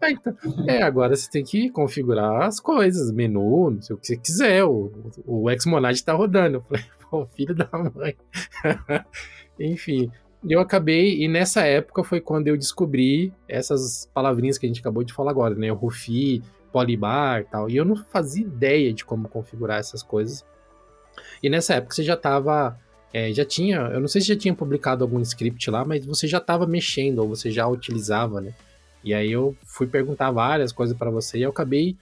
[0.01, 0.35] É, então,
[0.67, 4.63] é, agora você tem que configurar as coisas, menu, não sei o que você quiser.
[4.63, 4.91] O,
[5.25, 6.57] o Xmonad tá rodando.
[6.57, 8.15] Eu falei, pô, filho da mãe.
[9.59, 10.11] Enfim,
[10.47, 15.03] eu acabei, e nessa época foi quando eu descobri essas palavrinhas que a gente acabou
[15.03, 15.71] de falar agora, né?
[15.71, 17.69] O Rufi, Polybar e tal.
[17.69, 20.45] E eu não fazia ideia de como configurar essas coisas.
[21.41, 22.77] E nessa época você já estava
[23.13, 26.27] é, já tinha, eu não sei se já tinha publicado algum script lá, mas você
[26.27, 28.53] já estava mexendo ou você já utilizava, né?
[29.03, 31.97] E aí eu fui perguntar várias coisas para você e eu acabei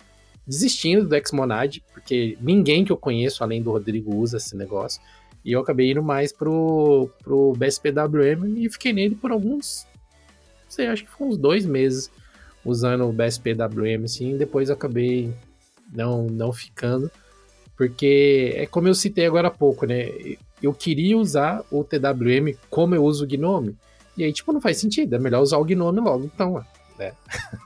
[0.45, 5.01] desistindo do Xmonad, porque ninguém que eu conheço além do Rodrigo usa esse negócio.
[5.43, 9.87] E eu acabei indo mais pro, pro BSPWM e fiquei nele por alguns,
[10.63, 12.11] não sei, acho que foi uns dois meses
[12.63, 15.33] usando o BSPWM, assim, depois acabei
[15.93, 17.09] não, não ficando,
[17.75, 20.09] porque é como eu citei agora há pouco, né?
[20.61, 23.77] Eu queria usar o TWM como eu uso o Gnome.
[24.17, 26.63] E aí, tipo, não faz sentido, é melhor usar o Gnome logo, então,
[26.97, 27.13] né?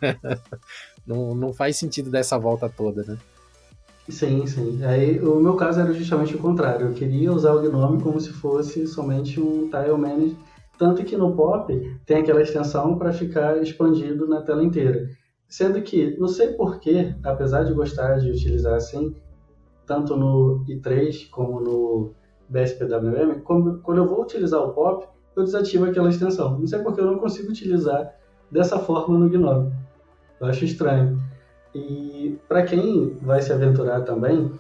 [1.06, 3.18] não, não faz sentido dessa volta toda, né?
[4.10, 4.84] Sim, sim.
[4.84, 6.88] Aí o meu caso era justamente o contrário.
[6.88, 10.36] Eu queria usar o Gnome como se fosse somente um tile manager,
[10.84, 15.08] tanto que no Pop tem aquela extensão para ficar expandido na tela inteira.
[15.48, 19.16] Sendo que, não sei porquê, apesar de gostar de utilizar assim,
[19.86, 22.12] tanto no i3 como no
[22.50, 26.60] BSPWM, quando eu vou utilizar o Pop, eu desativo aquela extensão.
[26.60, 28.14] Não sei porque eu não consigo utilizar
[28.52, 29.72] dessa forma no Gnome.
[30.38, 31.18] Eu acho estranho.
[31.74, 34.52] E para quem vai se aventurar também,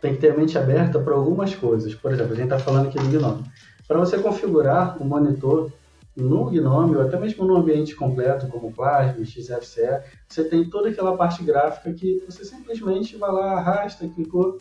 [0.00, 1.94] tem que ter a mente aberta para algumas coisas.
[1.94, 3.44] Por exemplo, a gente está falando aqui do Gnome.
[3.86, 5.70] Para você configurar o monitor
[6.16, 11.16] no Gnome, ou até mesmo no ambiente completo, como Plasma, XFCE, você tem toda aquela
[11.16, 14.58] parte gráfica que você simplesmente vai lá, arrasta, clicou.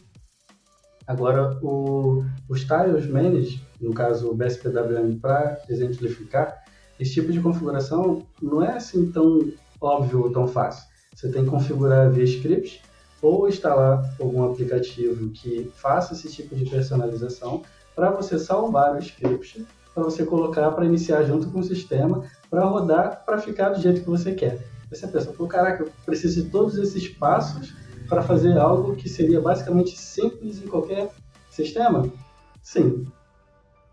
[1.07, 6.63] Agora, o, os Tiles Manage, no caso o BSPWM, para exemplificar,
[6.99, 9.39] esse tipo de configuração não é assim tão
[9.79, 10.87] óbvio ou tão fácil.
[11.15, 12.81] Você tem que configurar via script
[13.21, 17.63] ou instalar algum aplicativo que faça esse tipo de personalização
[17.95, 22.65] para você salvar o script, para você colocar para iniciar junto com o sistema, para
[22.65, 24.59] rodar, para ficar do jeito que você quer.
[24.89, 27.73] Você pensa, pô, caraca, eu preciso de todos esses passos
[28.07, 31.11] para fazer algo que seria basicamente simples em qualquer
[31.49, 32.07] sistema?
[32.61, 33.07] Sim,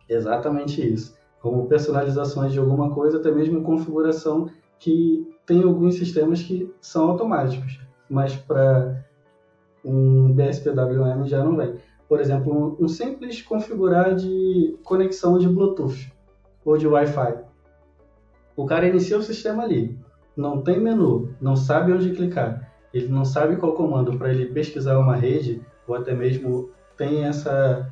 [0.09, 1.15] exatamente isso.
[1.41, 7.81] Como personalizações de alguma coisa, até mesmo configuração que tem alguns sistemas que são automáticos,
[8.09, 9.05] mas para
[9.85, 11.77] um BSPWM já não vem.
[12.09, 16.13] Por exemplo, um, simples configurar de conexão de Bluetooth
[16.65, 17.39] ou de Wi-Fi.
[18.55, 19.99] O cara inicia o sistema ali,
[20.37, 24.99] não tem menu, não sabe onde clicar, ele não sabe qual comando para ele pesquisar
[24.99, 27.91] uma rede, ou até mesmo tem essa,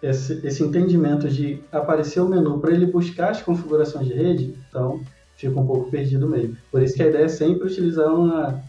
[0.00, 5.00] esse, esse entendimento de aparecer o menu para ele buscar as configurações de rede, então
[5.36, 6.56] fica um pouco perdido mesmo.
[6.70, 8.62] Por isso que a ideia é sempre utilizar uma,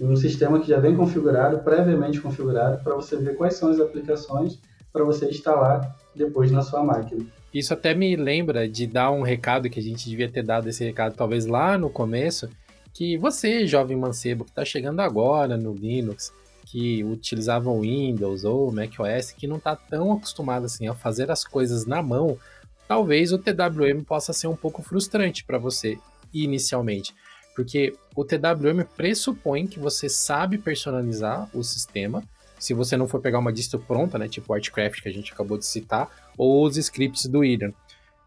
[0.00, 4.58] um sistema que já vem configurado, previamente configurado, para você ver quais são as aplicações
[4.92, 7.24] para você instalar depois na sua máquina.
[7.52, 10.84] Isso até me lembra de dar um recado que a gente devia ter dado esse
[10.84, 12.48] recado talvez lá no começo,
[12.92, 16.32] que você, jovem mancebo, que está chegando agora no Linux,
[16.64, 21.84] que utilizava Windows ou macOS, que não está tão acostumado assim a fazer as coisas
[21.84, 22.38] na mão,
[22.86, 25.98] talvez o TWM possa ser um pouco frustrante para você
[26.32, 27.12] inicialmente,
[27.54, 32.22] porque o TWM pressupõe que você sabe personalizar o sistema.
[32.58, 35.32] Se você não for pegar uma distro pronta, né, tipo o Artcraft que a gente
[35.32, 37.74] acabou de citar, ou os scripts do Eden.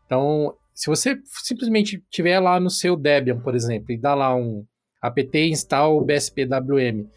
[0.05, 4.65] Então, se você simplesmente tiver lá no seu Debian, por exemplo, e dá lá um
[5.01, 7.07] apt install bspwm,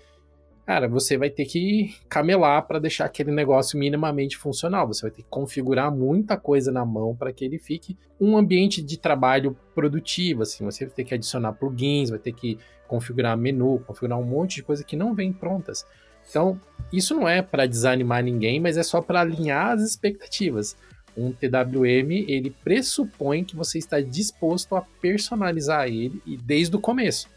[0.66, 4.88] cara, você vai ter que camelar para deixar aquele negócio minimamente funcional.
[4.88, 8.82] Você vai ter que configurar muita coisa na mão para que ele fique um ambiente
[8.82, 10.42] de trabalho produtivo.
[10.42, 14.56] Assim, você vai ter que adicionar plugins, vai ter que configurar menu, configurar um monte
[14.56, 15.86] de coisa que não vem prontas.
[16.28, 16.60] Então,
[16.92, 20.76] isso não é para desanimar ninguém, mas é só para alinhar as expectativas.
[21.16, 27.35] Um TWM, ele pressupõe que você está disposto a personalizar ele e desde o começo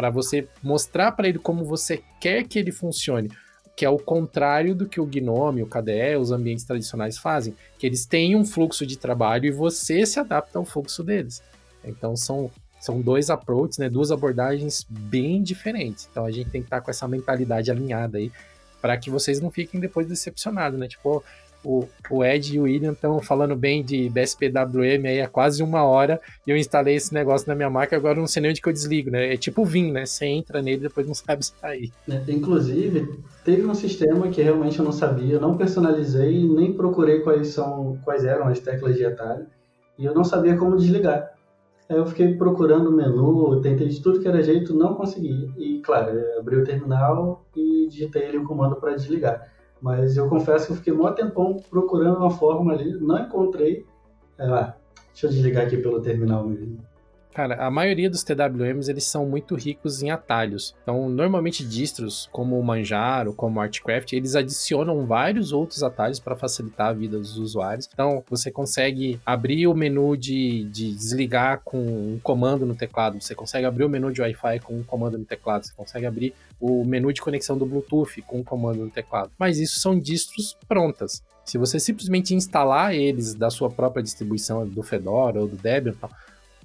[0.00, 3.30] para você mostrar para ele como você quer que ele funcione,
[3.76, 7.86] que é o contrário do que o Gnome, o KDE, os ambientes tradicionais fazem, que
[7.86, 11.42] eles têm um fluxo de trabalho e você se adapta ao fluxo deles.
[11.84, 16.08] Então são são dois approaches, né, duas abordagens bem diferentes.
[16.10, 18.32] Então a gente tem que estar com essa mentalidade alinhada aí
[18.80, 20.88] para que vocês não fiquem depois decepcionados, né?
[20.88, 21.22] Tipo,
[21.64, 25.82] o, o Ed e o William estão falando bem de BSPWM aí há quase uma
[25.82, 28.68] hora e eu instalei esse negócio na minha máquina agora não sei nem onde que
[28.68, 29.34] eu desligo, né?
[29.34, 30.06] É tipo VIN, né?
[30.06, 31.92] Você entra nele e depois não sabe sair.
[32.08, 37.20] É, inclusive, teve um sistema que realmente eu não sabia, eu não personalizei nem procurei
[37.20, 39.46] quais, são, quais eram as teclas de atalho
[39.98, 41.34] e eu não sabia como desligar.
[41.90, 45.52] Aí eu fiquei procurando o menu, tentei de tudo que era jeito, não consegui.
[45.58, 49.50] E, claro, abri o terminal e digitei ali o comando para desligar.
[49.80, 53.86] Mas eu confesso que eu fiquei um tempão procurando uma forma ali, não encontrei.
[54.38, 54.74] Ah,
[55.08, 56.78] deixa eu desligar aqui pelo terminal mesmo.
[57.32, 60.74] Cara, a maioria dos TWMs eles são muito ricos em atalhos.
[60.82, 66.34] Então, normalmente distros como o Manjaro, como o Artcraft, eles adicionam vários outros atalhos para
[66.34, 67.88] facilitar a vida dos usuários.
[67.92, 73.34] Então, você consegue abrir o menu de, de desligar com um comando no teclado, você
[73.34, 76.84] consegue abrir o menu de Wi-Fi com um comando no teclado, você consegue abrir o
[76.84, 79.30] menu de conexão do Bluetooth com um comando no teclado.
[79.38, 81.22] Mas isso são distros prontas.
[81.44, 85.94] Se você simplesmente instalar eles da sua própria distribuição do Fedora ou do Debian,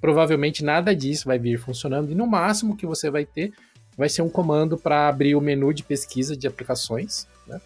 [0.06, 3.52] provavelmente nada disso vai vir funcionando e no máximo que você vai ter
[3.98, 7.60] vai ser um comando para abrir o menu de pesquisa de aplicações, né?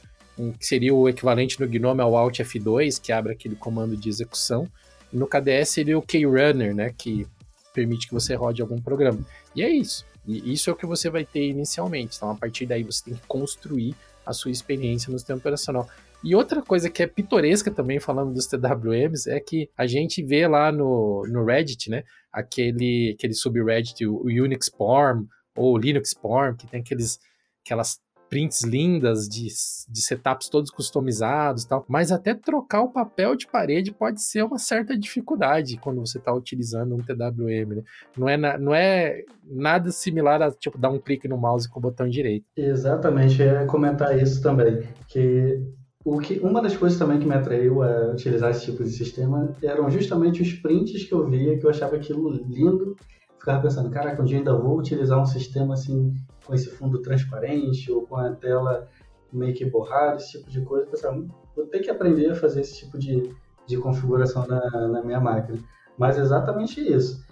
[0.58, 4.66] que seria o equivalente no GNOME ao Alt F2, que abre aquele comando de execução.
[5.12, 7.26] E no KDE seria o Krunner, né, que
[7.74, 9.18] permite que você rode algum programa.
[9.54, 10.06] E é isso.
[10.26, 12.16] E isso é o que você vai ter inicialmente.
[12.16, 15.86] Então, a partir daí, você tem que construir a sua experiência no sistema operacional.
[16.22, 20.46] E outra coisa que é pitoresca também, falando dos TWMs, é que a gente vê
[20.46, 22.04] lá no, no Reddit, né?
[22.32, 27.18] Aquele, aquele subreddit, o Unix Porn ou Linux Porn, que tem aqueles,
[27.64, 27.98] aquelas
[28.30, 29.48] prints lindas de,
[29.88, 34.44] de setups todos customizados e tal, mas até trocar o papel de parede pode ser
[34.44, 37.82] uma certa dificuldade quando você está utilizando um TWM, né?
[38.16, 41.80] Não é, na, não é nada similar a, tipo, dar um clique no mouse com
[41.80, 42.46] o botão direito.
[42.56, 45.60] Exatamente, ia comentar isso também, que
[46.04, 49.54] o que, uma das coisas também que me atraiu a utilizar esse tipo de sistema
[49.62, 52.96] eram justamente os prints que eu via, que eu achava aquilo lindo.
[53.38, 56.14] Ficava pensando, caraca, um dia ainda vou utilizar um sistema assim,
[56.46, 58.88] com esse fundo transparente ou com a tela
[59.32, 60.86] meio que borrada, esse tipo de coisa.
[60.86, 61.22] Pensava,
[61.54, 63.30] vou ter que aprender a fazer esse tipo de,
[63.66, 65.58] de configuração na, na minha máquina.
[65.98, 67.22] Mas é exatamente isso.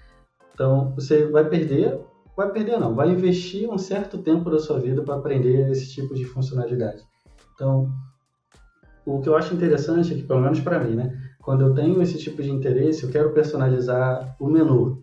[0.52, 2.00] Então, você vai perder,
[2.36, 6.14] vai perder não, vai investir um certo tempo da sua vida para aprender esse tipo
[6.14, 7.02] de funcionalidade.
[7.54, 7.90] Então,
[9.08, 12.02] o que eu acho interessante é que, pelo menos para mim, né, quando eu tenho
[12.02, 15.02] esse tipo de interesse, eu quero personalizar o menu.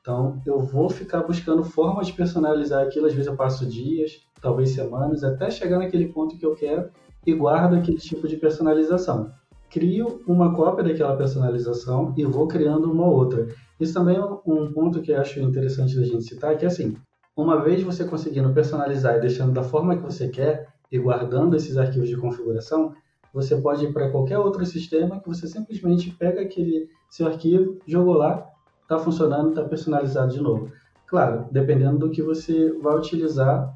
[0.00, 3.06] Então, eu vou ficar buscando formas de personalizar aquilo.
[3.06, 6.90] Às vezes eu passo dias, talvez semanas, até chegar naquele ponto que eu quero
[7.26, 9.30] e guardo aquele tipo de personalização.
[9.70, 13.48] Crio uma cópia daquela personalização e vou criando uma outra.
[13.78, 16.96] Isso também é um ponto que eu acho interessante da gente citar, que é assim,
[17.36, 21.76] uma vez você conseguindo personalizar e deixando da forma que você quer e guardando esses
[21.76, 22.94] arquivos de configuração,
[23.32, 28.14] você pode ir para qualquer outro sistema que você simplesmente pega aquele seu arquivo, jogou
[28.14, 28.46] lá,
[28.82, 30.70] está funcionando, está personalizado de novo.
[31.06, 33.74] Claro, dependendo do que você vai utilizar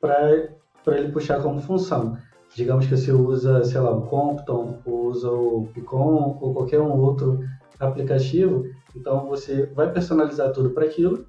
[0.00, 2.16] para ele puxar como função.
[2.54, 7.00] Digamos que você usa, sei lá, o Compton, ou usa o Picon, ou qualquer um
[7.00, 7.40] outro
[7.80, 11.26] aplicativo, então você vai personalizar tudo para aquilo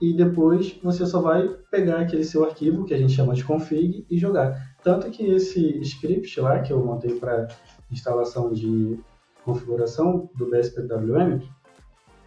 [0.00, 4.06] e depois você só vai pegar aquele seu arquivo, que a gente chama de config,
[4.08, 4.76] e jogar.
[4.82, 7.48] Tanto que esse script lá que eu montei para
[7.90, 8.98] instalação de
[9.44, 11.40] configuração do BSPWM,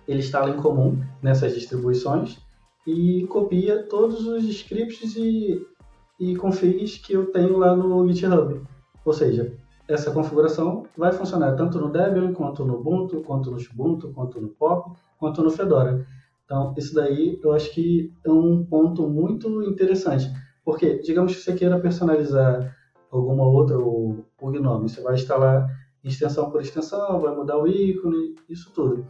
[0.08, 2.40] ele instala em comum nessas distribuições
[2.86, 5.66] e copia todos os scripts e,
[6.20, 8.62] e configs que eu tenho lá no GitHub.
[9.06, 9.56] Ou seja,
[9.88, 14.50] essa configuração vai funcionar tanto no Debian, quanto no Ubuntu, quanto no Ubuntu, quanto no
[14.50, 16.06] Pop, quanto no Fedora.
[16.46, 20.30] Então, isso daí eu acho que é um ponto muito interessante,
[20.64, 22.76] porque, digamos que você queira personalizar
[23.10, 25.68] alguma outra, o, o Gnome, você vai instalar
[26.04, 29.06] extensão por extensão, vai mudar o ícone, isso tudo.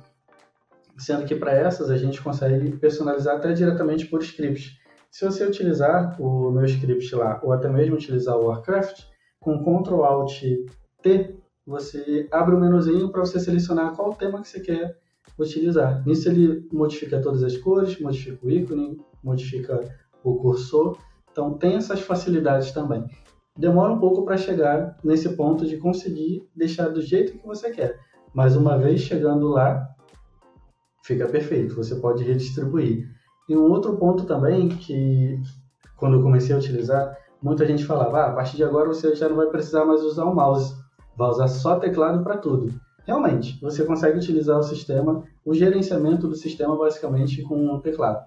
[0.98, 4.78] Sendo que para essas a gente consegue personalizar até diretamente por scripts.
[5.10, 9.04] Se você utilizar o meu script lá, ou até mesmo utilizar o Warcraft,
[9.40, 10.42] com Ctrl Alt
[11.02, 11.36] T,
[11.66, 14.98] você abre o um menuzinho para você selecionar qual tema que você quer
[15.38, 16.06] utilizar.
[16.06, 19.80] Nisso ele modifica todas as cores, modifica o ícone, modifica
[20.24, 20.98] o cursor
[21.32, 23.06] então tem essas facilidades também.
[23.58, 28.00] Demora um pouco para chegar nesse ponto de conseguir deixar do jeito que você quer,
[28.34, 29.88] mas uma vez chegando lá,
[31.04, 33.10] fica perfeito, você pode redistribuir.
[33.50, 35.42] E um outro ponto também que
[35.98, 39.28] quando eu comecei a utilizar, muita gente falava: ah, a partir de agora você já
[39.28, 40.74] não vai precisar mais usar o mouse,
[41.18, 42.74] vai usar só teclado para tudo.
[43.06, 48.26] Realmente, você consegue utilizar o sistema, o gerenciamento do sistema basicamente com um teclado.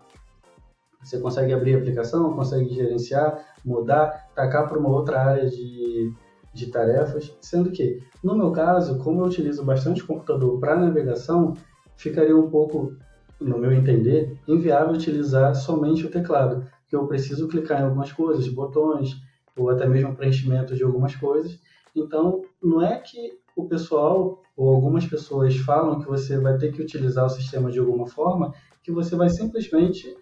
[1.04, 6.12] Você consegue abrir a aplicação, consegue gerenciar, mudar, tacar para uma outra área de,
[6.52, 7.36] de tarefas.
[7.40, 11.54] Sendo que, no meu caso, como eu utilizo bastante computador para navegação,
[11.96, 12.94] ficaria um pouco,
[13.40, 18.48] no meu entender, inviável utilizar somente o teclado, que eu preciso clicar em algumas coisas,
[18.48, 19.14] botões,
[19.56, 21.58] ou até mesmo preenchimento de algumas coisas.
[21.94, 26.82] Então, não é que o pessoal ou algumas pessoas falam que você vai ter que
[26.82, 28.52] utilizar o sistema de alguma forma,
[28.82, 30.14] que você vai simplesmente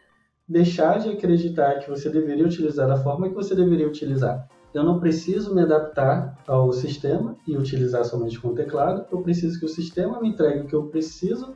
[0.48, 4.48] deixar de acreditar que você deveria utilizar da forma que você deveria utilizar.
[4.74, 9.58] Eu não preciso me adaptar ao sistema e utilizar somente com o teclado, eu preciso
[9.58, 11.54] que o sistema me entregue o que eu preciso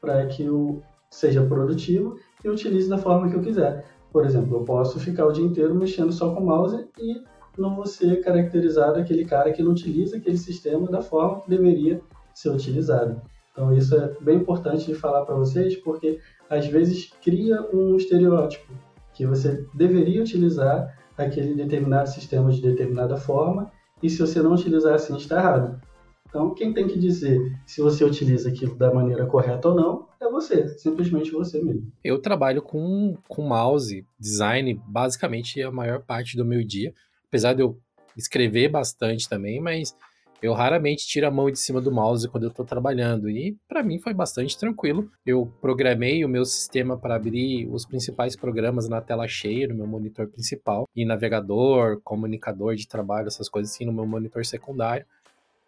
[0.00, 3.84] para que eu seja produtivo e utilize da forma que eu quiser.
[4.12, 7.22] Por exemplo, eu posso ficar o dia inteiro mexendo só com o mouse e
[7.58, 12.00] não vou ser caracterizado aquele cara que não utiliza aquele sistema da forma que deveria
[12.34, 13.20] ser utilizado.
[13.52, 16.18] Então isso é bem importante de falar para vocês, porque
[16.52, 18.72] às vezes cria um estereótipo
[19.14, 23.70] que você deveria utilizar aquele determinado sistema de determinada forma
[24.02, 25.80] e se você não utilizar assim está errado.
[26.28, 30.30] Então quem tem que dizer se você utiliza aquilo da maneira correta ou não é
[30.30, 31.92] você, simplesmente você mesmo.
[32.02, 36.92] Eu trabalho com, com mouse, design, basicamente a maior parte do meu dia
[37.32, 37.80] apesar de eu
[38.14, 39.96] escrever bastante também, mas
[40.42, 43.82] eu raramente tiro a mão de cima do mouse quando eu estou trabalhando e para
[43.82, 45.08] mim foi bastante tranquilo.
[45.24, 49.86] Eu programei o meu sistema para abrir os principais programas na tela cheia no meu
[49.86, 55.06] monitor principal e navegador, comunicador de trabalho, essas coisas assim no meu monitor secundário.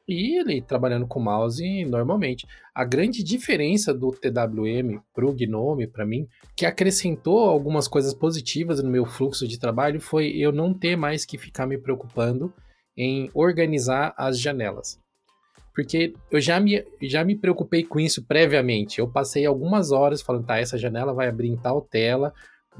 [0.06, 2.46] E ele trabalhando com mouse normalmente.
[2.74, 8.82] A grande diferença do TWM para o Gnome, para mim, que acrescentou algumas coisas positivas
[8.82, 12.52] no meu fluxo de trabalho, foi eu não ter mais que ficar me preocupando
[12.96, 15.00] em organizar as janelas.
[15.74, 19.00] Porque eu já me, já me preocupei com isso previamente.
[19.00, 22.32] Eu passei algumas horas falando, tá, essa janela vai abrir em tal tela,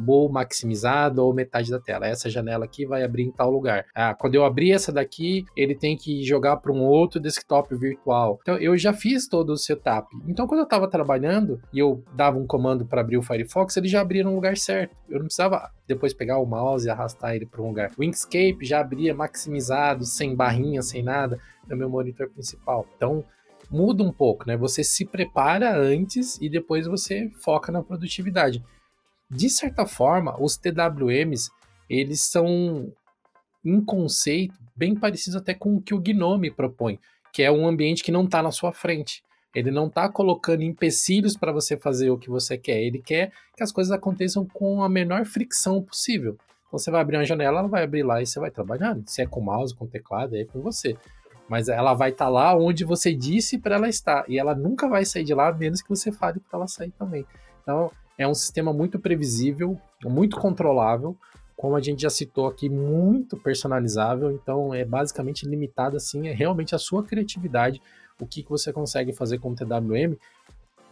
[0.07, 2.07] ou maximizado ou metade da tela.
[2.07, 3.87] Essa janela aqui vai abrir em tal lugar.
[3.95, 8.39] Ah, quando eu abrir essa daqui, ele tem que jogar para um outro desktop virtual.
[8.43, 10.09] Então eu já fiz todo o setup.
[10.27, 13.89] Então quando eu estava trabalhando e eu dava um comando para abrir o Firefox, ele
[13.89, 14.97] já abria no lugar certo.
[15.09, 17.91] Eu não precisava depois pegar o mouse e arrastar ele para um lugar.
[17.97, 21.39] O Inkscape já abria maximizado, sem barrinha, sem nada,
[21.69, 22.87] no meu monitor principal.
[22.97, 23.25] Então
[23.71, 24.57] muda um pouco, né?
[24.57, 28.63] Você se prepara antes e depois você foca na produtividade
[29.35, 31.51] de certa forma, os TWMs,
[31.91, 32.93] eles são
[33.64, 37.01] em conceito bem parecidos até com o que o Gnome propõe,
[37.32, 39.24] que é um ambiente que não está na sua frente.
[39.53, 42.80] Ele não está colocando empecilhos para você fazer o que você quer.
[42.80, 46.37] Ele quer que as coisas aconteçam com a menor fricção possível.
[46.66, 49.05] Então você vai abrir uma janela, ela vai abrir lá e você vai trabalhando.
[49.09, 50.97] Se é com mouse, com teclado, é com você.
[51.49, 54.24] Mas ela vai estar tá lá onde você disse para ela estar.
[54.28, 56.91] E ela nunca vai sair de lá, a menos que você fale para ela sair
[56.93, 57.24] também.
[57.62, 61.17] Então, é um sistema muito previsível, muito controlável,
[61.57, 66.75] como a gente já citou aqui, muito personalizável, então é basicamente limitado assim, é realmente
[66.75, 67.81] a sua criatividade,
[68.21, 70.17] o que, que você consegue fazer com o TWM.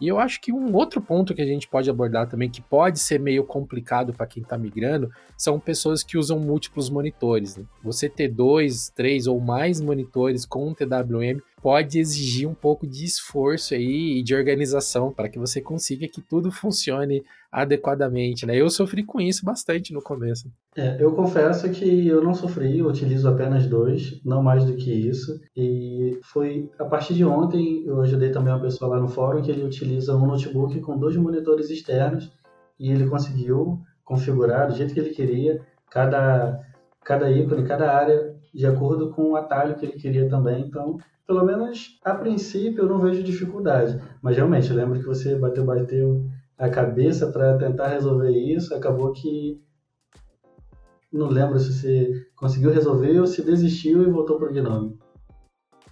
[0.01, 2.99] E eu acho que um outro ponto que a gente pode abordar também, que pode
[2.99, 7.55] ser meio complicado para quem está migrando, são pessoas que usam múltiplos monitores.
[7.55, 7.63] Né?
[7.83, 13.05] Você ter dois, três ou mais monitores com um TWM pode exigir um pouco de
[13.05, 18.53] esforço aí e de organização para que você consiga que tudo funcione adequadamente, né?
[18.53, 20.51] Eu sofri com isso bastante no começo.
[20.75, 24.91] É, eu confesso que eu não sofri, eu utilizo apenas dois, não mais do que
[24.91, 25.39] isso.
[25.55, 29.49] E foi a partir de ontem, eu ajudei também uma pessoa lá no fórum que
[29.49, 32.29] ele utiliza um notebook com dois monitores externos
[32.77, 36.59] e ele conseguiu configurar do jeito que ele queria, cada,
[37.05, 40.61] cada ícone, cada área de acordo com o atalho que ele queria também.
[40.61, 40.97] Então,
[41.27, 44.01] pelo menos a princípio eu não vejo dificuldade.
[44.21, 46.25] Mas realmente, eu lembro que você bateu, bateu
[46.57, 49.61] a cabeça para tentar resolver isso, acabou que
[51.11, 54.97] não lembro se você conseguiu resolver ou se desistiu e voltou para o Gnome.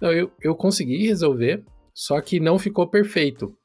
[0.00, 1.64] Não, eu, eu consegui resolver,
[1.94, 3.56] só que não ficou perfeito.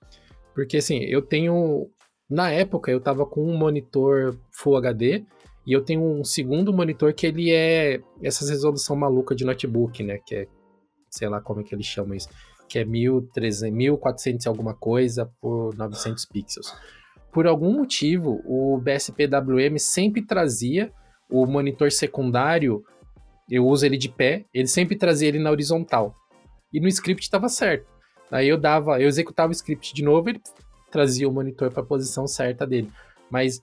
[0.54, 1.90] Porque assim, eu tenho.
[2.30, 5.26] Na época eu tava com um monitor Full HD
[5.66, 10.20] e eu tenho um segundo monitor que ele é essa resolução maluca de notebook, né?
[10.26, 10.48] Que é
[11.10, 12.30] sei lá como é que eles chamam isso,
[12.68, 16.74] que é 1300, 1400 e alguma coisa por 900 pixels.
[17.32, 20.92] Por algum motivo, o BSPWM sempre trazia
[21.30, 22.84] o monitor secundário,
[23.50, 26.16] eu uso ele de pé, ele sempre trazia ele na horizontal.
[26.74, 27.88] E no script estava certo.
[28.32, 30.42] Aí eu dava, eu executava o script de novo, ele
[30.92, 32.92] trazia o monitor para a posição certa dele.
[33.30, 33.62] Mas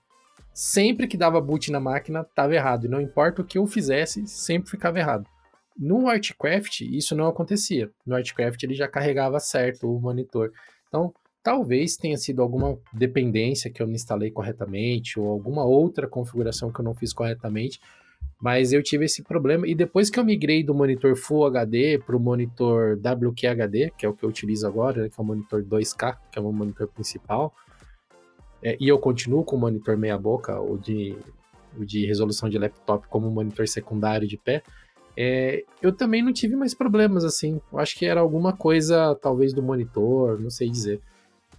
[0.53, 2.87] sempre que dava boot na máquina, estava errado.
[2.87, 5.27] E não importa o que eu fizesse, sempre ficava errado.
[5.77, 7.91] No Artcraft, isso não acontecia.
[8.07, 10.53] No Artcraft, ele já carregava certo o monitor.
[10.89, 11.13] Então,
[11.43, 16.81] talvez tenha sido alguma dependência que eu não instalei corretamente, ou alguma outra configuração que
[16.81, 17.81] eu não fiz corretamente,
[18.41, 19.67] mas eu tive esse problema.
[19.67, 24.09] E depois que eu migrei do monitor Full HD para o monitor WQHD, que é
[24.09, 26.53] o que eu utilizo agora, né, que é o monitor 2K, que é o meu
[26.53, 27.53] monitor principal,
[28.63, 31.17] é, e eu continuo com o monitor meia-boca, ou de,
[31.77, 34.63] o de resolução de laptop, como monitor secundário de pé
[35.17, 37.61] É, eu também não tive mais problemas assim.
[37.73, 41.01] Eu acho que era alguma coisa, talvez, do monitor, não sei dizer.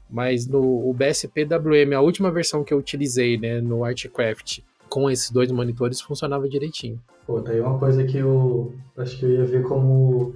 [0.09, 5.09] Mas no o BSP WM, a última versão que eu utilizei, né, no Artcraft, com
[5.09, 7.01] esses dois monitores, funcionava direitinho.
[7.25, 10.35] Pô, tá aí uma coisa que eu acho que eu ia ver como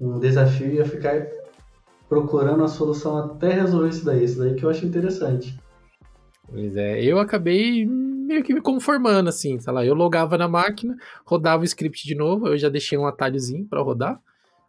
[0.00, 1.26] um desafio, ia ficar
[2.08, 4.24] procurando a solução até resolver isso daí.
[4.24, 5.58] Isso daí que eu acho interessante.
[6.50, 7.86] Pois é, eu acabei
[8.22, 12.14] meio que me conformando, assim, sei lá, eu logava na máquina, rodava o script de
[12.14, 14.20] novo, eu já deixei um atalhozinho para rodar.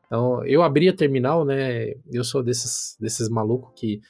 [0.06, 1.94] Então, eu abria terminal, né?
[2.12, 4.02] Eu sou desses, desses malucos que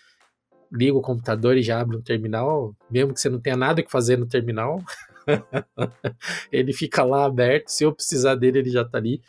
[0.72, 3.92] liga o computador e já abre um terminal, mesmo que você não tenha nada que
[3.92, 4.82] fazer no terminal.
[6.52, 9.22] ele fica lá aberto, se eu precisar dele, ele já tá ali.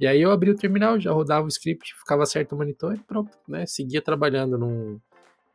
[0.00, 2.98] E aí eu abri o terminal, já rodava o script, ficava certo o monitor e
[2.98, 3.66] pronto, né?
[3.66, 5.00] Seguia trabalhando, não,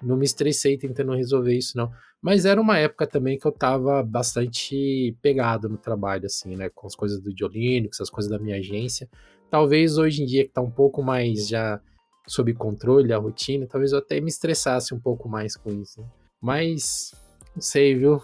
[0.03, 1.91] não me estressei tentando resolver isso, não.
[2.21, 6.69] Mas era uma época também que eu tava bastante pegado no trabalho, assim, né?
[6.69, 9.07] Com as coisas do Diolinux, as coisas da minha agência.
[9.49, 11.79] Talvez hoje em dia que tá um pouco mais já
[12.27, 16.01] sob controle a rotina, talvez eu até me estressasse um pouco mais com isso.
[16.01, 16.07] Né?
[16.41, 17.11] Mas
[17.53, 18.21] não sei, viu?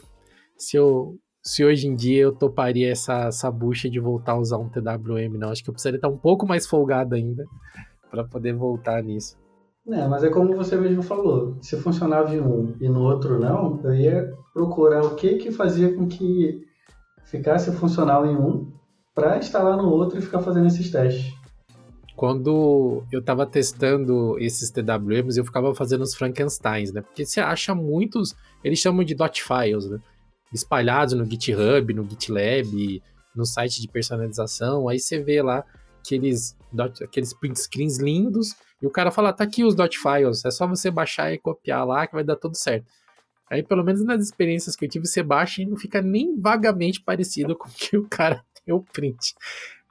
[0.57, 4.57] Se eu se hoje em dia eu toparia essa, essa bucha de voltar a usar
[4.57, 5.49] um TWM, não.
[5.49, 7.45] Acho que eu precisaria estar um pouco mais folgado ainda
[8.11, 9.41] para poder voltar nisso.
[9.88, 11.57] É, mas é como você mesmo falou.
[11.61, 15.93] Se funcionava em um e no outro não, eu ia procurar o que que fazia
[15.95, 16.61] com que
[17.25, 18.71] ficasse funcional em um
[19.15, 21.34] para instalar no outro e ficar fazendo esses testes.
[22.15, 27.01] Quando eu estava testando esses TWMs, eu ficava fazendo os Frankensteins, né?
[27.01, 29.99] Porque você acha muitos, eles chamam de dot files, né?
[30.53, 33.01] Espalhados no GitHub, no GitLab,
[33.36, 34.88] no site de personalização.
[34.88, 35.63] Aí você vê lá
[35.99, 40.43] aqueles, dot, aqueles print screens lindos e o cara fala: tá aqui os dot files,
[40.45, 42.86] é só você baixar e copiar lá que vai dar tudo certo.
[43.49, 47.01] Aí, pelo menos nas experiências que eu tive, você baixa e não fica nem vagamente
[47.01, 49.36] parecido com o que o cara tem o print.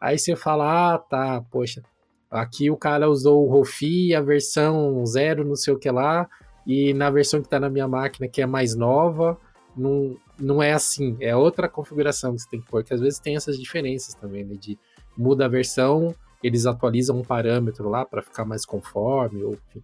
[0.01, 1.83] Aí você fala: ah, tá, poxa,
[2.31, 6.29] Aqui o cara usou o Rofi, a versão zero, não sei o que lá,
[6.65, 9.37] e na versão que está na minha máquina, que é mais nova,
[9.77, 13.19] não, não é assim, é outra configuração que você tem que pôr, que às vezes
[13.19, 14.55] tem essas diferenças também, né?
[14.55, 14.79] De
[15.19, 19.81] muda a versão, eles atualizam um parâmetro lá para ficar mais conforme, ou enfim,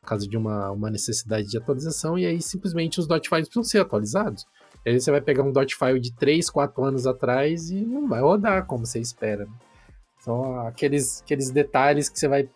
[0.00, 3.64] por causa de uma, uma necessidade de atualização, e aí simplesmente os dot files precisam
[3.64, 4.46] ser atualizados.
[4.84, 8.08] E aí você vai pegar um dot file de 3, 4 anos atrás e não
[8.08, 9.44] vai rodar como você espera.
[9.44, 9.52] Né?
[10.20, 12.48] São aqueles, aqueles detalhes que você vai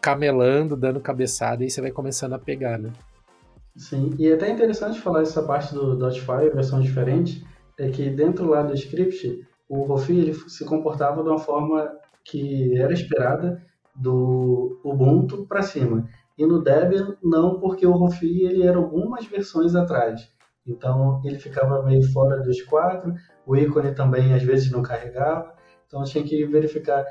[0.00, 2.90] camelando, dando cabeçada e você vai começando a pegar, né?
[3.76, 7.44] Sim, e é até interessante falar essa parte do Dotfire, versão diferente,
[7.78, 11.90] é que dentro lá do script, o Rofi ele se comportava de uma forma
[12.24, 13.62] que era esperada
[13.94, 16.08] do Ubuntu para cima.
[16.38, 20.32] E no Debian, não, porque o Rofi ele era algumas versões atrás.
[20.66, 23.14] Então ele ficava meio fora dos quatro,
[23.46, 25.54] o ícone também às vezes não carregava.
[25.86, 27.04] Então tinha que verificar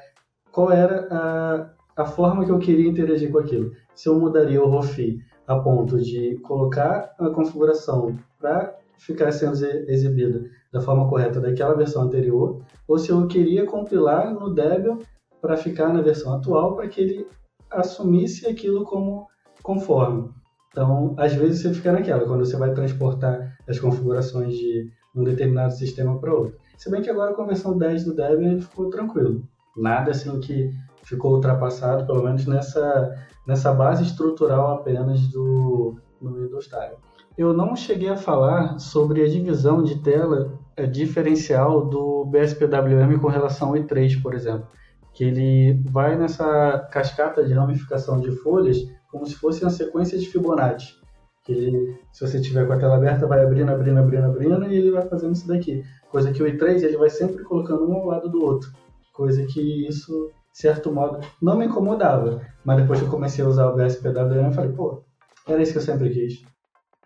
[0.51, 1.69] qual era a,
[2.01, 3.71] a forma que eu queria interagir com aquilo.
[3.93, 10.49] Se eu mudaria o ROFI a ponto de colocar a configuração para ficar sendo exibida
[10.71, 14.99] da forma correta daquela versão anterior, ou se eu queria compilar no Debian
[15.41, 17.27] para ficar na versão atual para que ele
[17.71, 19.27] assumisse aquilo como
[19.63, 20.29] conforme.
[20.71, 25.73] Então, às vezes você fica naquela, quando você vai transportar as configurações de um determinado
[25.73, 26.57] sistema para outro.
[26.77, 29.43] Se bem que agora com a versão 10 do Debian ele ficou tranquilo.
[29.75, 30.71] Nada assim que
[31.03, 33.15] ficou ultrapassado, pelo menos nessa,
[33.47, 36.97] nessa base estrutural apenas do, do Windows Tile.
[37.37, 43.69] Eu não cheguei a falar sobre a divisão de tela diferencial do BSPWM com relação
[43.69, 44.67] ao i3, por exemplo.
[45.13, 48.77] Que ele vai nessa cascata de ramificação de folhas
[49.09, 50.95] como se fosse uma sequência de Fibonacci.
[51.43, 54.77] Que ele, se você tiver com a tela aberta, vai abrindo, abrindo, abrindo, abrindo, e
[54.77, 55.83] ele vai fazendo isso daqui.
[56.11, 58.71] Coisa que o i3 ele vai sempre colocando um ao lado do outro.
[59.13, 62.41] Coisa que isso, de certo modo, não me incomodava.
[62.63, 65.03] Mas depois que eu comecei a usar o BSPWM, eu falei, pô,
[65.47, 66.43] era isso que eu sempre quis.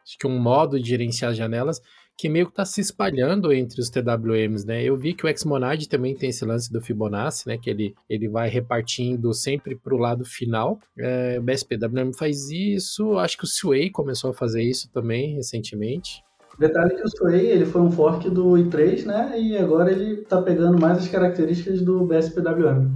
[0.05, 1.81] Acho que um modo de gerenciar as janelas
[2.17, 4.83] que meio que está se espalhando entre os TWMs, né?
[4.83, 7.57] Eu vi que o Xmonad também tem esse lance do Fibonacci, né?
[7.57, 10.79] Que ele, ele vai repartindo sempre para o lado final.
[10.97, 16.23] É, o BSPWM faz isso, acho que o Sway começou a fazer isso também recentemente.
[16.59, 19.39] Detalhe que o Sway ele foi um fork do i3, né?
[19.39, 22.91] E agora ele está pegando mais as características do BSPWM.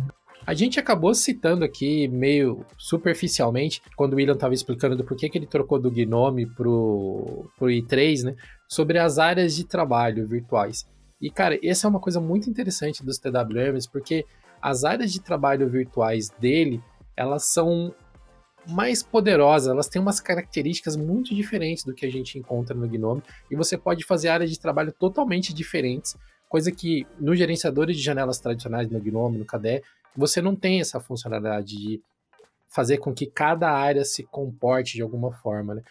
[0.47, 5.37] A gente acabou citando aqui meio superficialmente, quando o William estava explicando do porquê que
[5.37, 8.35] ele trocou do Gnome pro, pro i3, né?
[8.65, 10.87] Sobre as áreas de trabalho virtuais.
[11.19, 14.25] E, cara, essa é uma coisa muito interessante dos TWMs, porque
[14.61, 16.81] as áreas de trabalho virtuais dele,
[17.17, 17.93] elas são
[18.69, 23.21] mais poderosas, elas têm umas características muito diferentes do que a gente encontra no Gnome,
[23.51, 26.15] e você pode fazer áreas de trabalho totalmente diferentes
[26.47, 29.81] coisa que nos gerenciadores de janelas tradicionais, no Gnome, no KDE,
[30.18, 32.01] você não tem essa funcionalidade de
[32.68, 35.84] fazer com que cada área se comporte de alguma forma, né?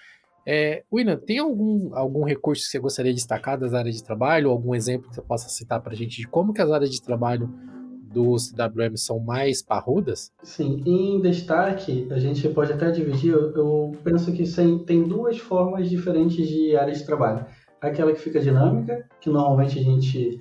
[0.49, 4.51] É, William, tem algum, algum recurso que você gostaria de destacar das áreas de trabalho?
[4.51, 7.03] Algum exemplo que você possa citar para a gente de como que as áreas de
[7.03, 7.53] trabalho
[8.13, 10.33] dos WM são mais parrudas?
[10.45, 14.45] Sim, em destaque, a gente pode até dividir, eu, eu penso que
[14.87, 17.45] tem duas formas diferentes de áreas de trabalho.
[17.81, 20.41] Aquela que fica dinâmica, que normalmente a gente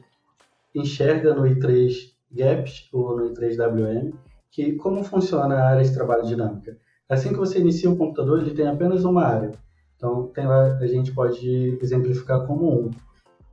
[0.73, 4.13] enxerga no I3 Gaps ou no I3 WM,
[4.51, 6.77] que como funciona a área de trabalho dinâmica?
[7.09, 9.51] Assim que você inicia o computador, ele tem apenas uma área.
[9.95, 12.91] Então, tem lá, a gente pode exemplificar como um.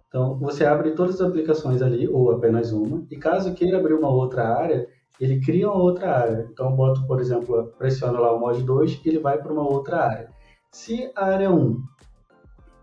[0.09, 4.11] Então, você abre todas as aplicações ali, ou apenas uma, e caso queira abrir uma
[4.11, 4.87] outra área,
[5.21, 6.49] ele cria uma outra área.
[6.51, 10.05] Então, boto, por exemplo, pressiono lá o mod 2 e ele vai para uma outra
[10.05, 10.29] área.
[10.71, 11.81] Se a área 1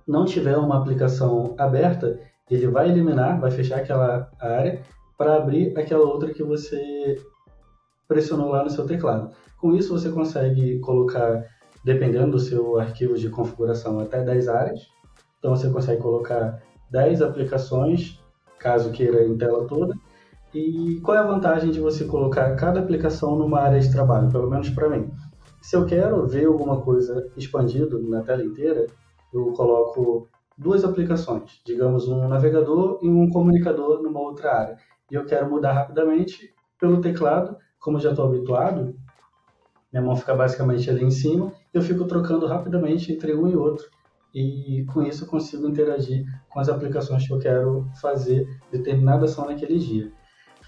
[0.07, 2.19] não tiver uma aplicação aberta,
[2.49, 4.81] ele vai eliminar, vai fechar aquela área
[5.19, 7.21] para abrir aquela outra que você
[8.07, 9.31] pressionou lá no seu teclado.
[9.57, 11.45] Com isso, você consegue colocar,
[11.83, 14.79] dependendo do seu arquivo de configuração, até 10 áreas.
[15.37, 18.23] Então, você consegue colocar 10 aplicações,
[18.57, 19.93] caso queira em tela toda.
[20.53, 24.49] E qual é a vantagem de você colocar cada aplicação numa área de trabalho, pelo
[24.49, 25.11] menos para mim?
[25.61, 28.87] Se eu quero ver alguma coisa expandido na tela inteira,
[29.33, 34.77] eu coloco duas aplicações, digamos um navegador e um comunicador numa outra área.
[35.11, 38.95] E eu quero mudar rapidamente pelo teclado, como já estou habituado,
[39.91, 43.87] minha mão fica basicamente ali em cima, eu fico trocando rapidamente entre um e outro.
[44.33, 49.47] E com isso eu consigo interagir com as aplicações que eu quero fazer determinada ação
[49.47, 50.11] naquele dia.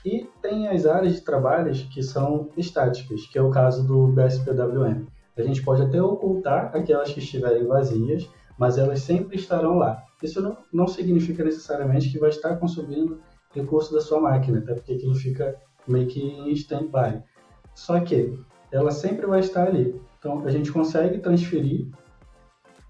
[0.04, 5.06] E tem as áreas de trabalho que são estáticas, que é o caso do BSPWM.
[5.38, 8.28] A gente pode até ocultar aquelas que estiverem vazias,
[8.58, 10.04] mas elas sempre estarão lá.
[10.22, 13.22] Isso não, não significa necessariamente que vai estar consumindo
[13.54, 15.56] recurso da sua máquina, até porque aquilo fica
[15.88, 17.22] meio que em stand-by.
[17.74, 18.38] Só que
[18.72, 20.00] ela sempre vai estar ali.
[20.20, 21.88] Então a gente consegue transferir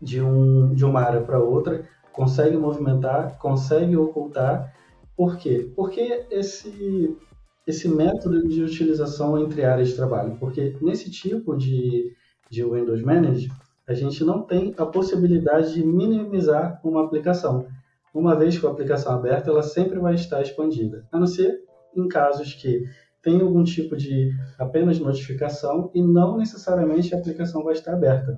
[0.02, 4.74] de, um, de uma área para outra, consegue movimentar, consegue ocultar.
[5.16, 5.72] Por quê?
[5.76, 7.18] Porque esse,
[7.66, 10.36] esse método de utilização entre áreas de trabalho.
[10.40, 12.14] Porque nesse tipo de,
[12.50, 13.52] de Windows Manager,
[13.88, 17.68] a gente não tem a possibilidade de minimizar uma aplicação.
[18.14, 21.64] Uma vez com a aplicação aberta, ela sempre vai estar expandida, a não ser
[21.96, 22.84] em casos que
[23.22, 28.38] tem algum tipo de apenas notificação e não necessariamente a aplicação vai estar aberta.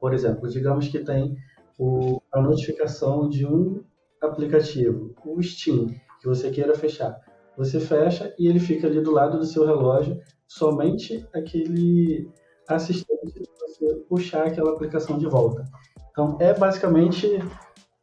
[0.00, 1.36] Por exemplo, digamos que tem
[1.78, 3.82] o, a notificação de um
[4.20, 5.88] aplicativo, o Steam,
[6.20, 7.18] que você queira fechar.
[7.56, 12.28] Você fecha e ele fica ali do lado do seu relógio, somente aquele
[12.68, 15.64] assistente para você puxar aquela aplicação de volta.
[16.10, 17.38] Então, é basicamente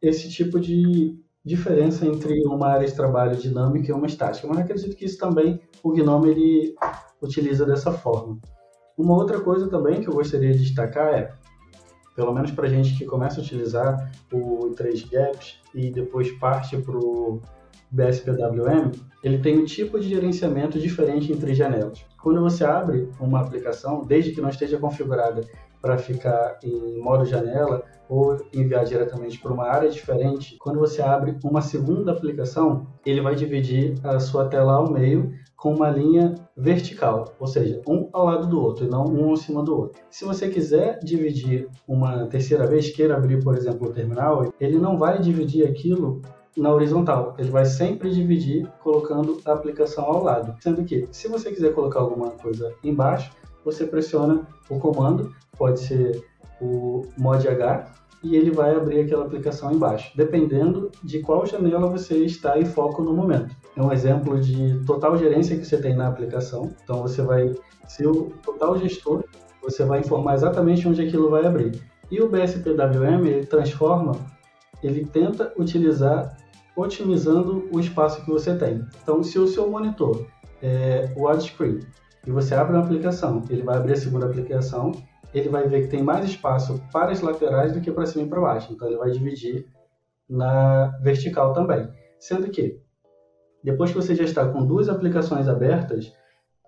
[0.01, 4.95] esse tipo de diferença entre uma área de trabalho dinâmica e uma estática, mas acredito
[4.95, 6.75] que isso também o Gnome ele
[7.21, 8.37] utiliza dessa forma.
[8.97, 11.33] Uma outra coisa também que eu gostaria de destacar é,
[12.15, 16.97] pelo menos para gente que começa a utilizar o 3 Gaps e depois parte para
[16.97, 17.41] o
[17.91, 18.91] BSPWM,
[19.23, 22.05] ele tem um tipo de gerenciamento diferente entre janelas.
[22.21, 25.41] Quando você abre uma aplicação, desde que não esteja configurada
[25.81, 31.37] para ficar em modo janela ou enviar diretamente para uma área diferente, quando você abre
[31.43, 37.33] uma segunda aplicação, ele vai dividir a sua tela ao meio com uma linha vertical,
[37.39, 40.01] ou seja, um ao lado do outro e não um em cima do outro.
[40.09, 44.97] Se você quiser dividir uma terceira vez, queira abrir, por exemplo, o terminal, ele não
[44.97, 46.21] vai dividir aquilo
[46.55, 47.35] na horizontal.
[47.37, 50.55] Ele vai sempre dividir colocando a aplicação ao lado.
[50.61, 53.31] Sendo que, se você quiser colocar alguma coisa embaixo,
[53.67, 56.23] você pressiona o comando, pode ser
[56.61, 57.93] o mod H,
[58.23, 63.03] e ele vai abrir aquela aplicação embaixo, dependendo de qual janela você está em foco
[63.03, 63.53] no momento.
[63.75, 66.73] É um exemplo de total gerência que você tem na aplicação.
[66.83, 67.53] Então você vai,
[67.87, 69.23] se o total gestor,
[69.61, 71.79] você vai informar exatamente onde aquilo vai abrir.
[72.09, 74.13] E o BSPWM ele transforma,
[74.81, 76.37] ele tenta utilizar
[76.75, 78.85] otimizando o espaço que você tem.
[79.01, 80.25] Então, se o seu monitor
[80.61, 81.79] é widescreen
[82.27, 84.91] e você abre uma aplicação, ele vai abrir a segunda aplicação,
[85.33, 88.27] ele vai ver que tem mais espaço para as laterais do que para cima e
[88.27, 88.73] para baixo.
[88.73, 89.65] Então, ele vai dividir
[90.29, 91.87] na vertical também.
[92.19, 92.81] Sendo que,
[93.63, 96.13] depois que você já está com duas aplicações abertas,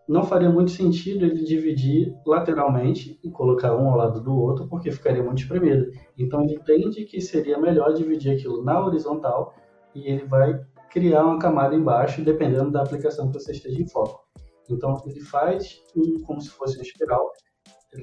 [0.07, 4.89] não faria muito sentido ele dividir lateralmente e colocar um ao lado do outro, porque
[4.91, 5.91] ficaria muito espremido.
[6.17, 9.53] Então, ele entende que seria melhor dividir aquilo na horizontal
[9.93, 10.57] e ele vai
[10.89, 14.21] criar uma camada embaixo, dependendo da aplicação que você esteja em foco.
[14.69, 17.31] Então, ele faz um, como se fosse uma espiral,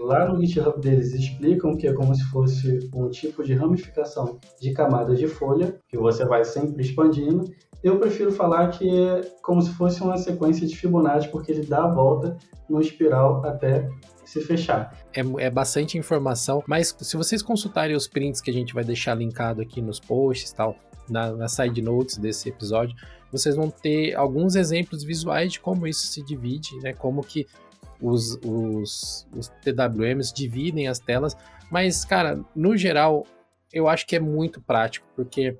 [0.00, 4.72] Lá no GitHub deles explicam que é como se fosse um tipo de ramificação de
[4.72, 7.44] camadas de folha, que você vai sempre expandindo.
[7.84, 11.84] Eu prefiro falar que é como se fosse uma sequência de Fibonacci, porque ele dá
[11.84, 12.36] a volta
[12.68, 13.88] no espiral até
[14.24, 14.92] se fechar.
[15.14, 19.14] É, é, bastante informação, mas se vocês consultarem os prints que a gente vai deixar
[19.14, 20.74] linkado aqui nos posts tal,
[21.08, 22.96] na, na side notes desse episódio,
[23.30, 26.92] vocês vão ter alguns exemplos visuais de como isso se divide, né?
[26.92, 27.46] Como que
[28.00, 31.36] os, os, os TWMs dividem as telas,
[31.70, 33.26] mas, cara, no geral,
[33.72, 35.56] eu acho que é muito prático, porque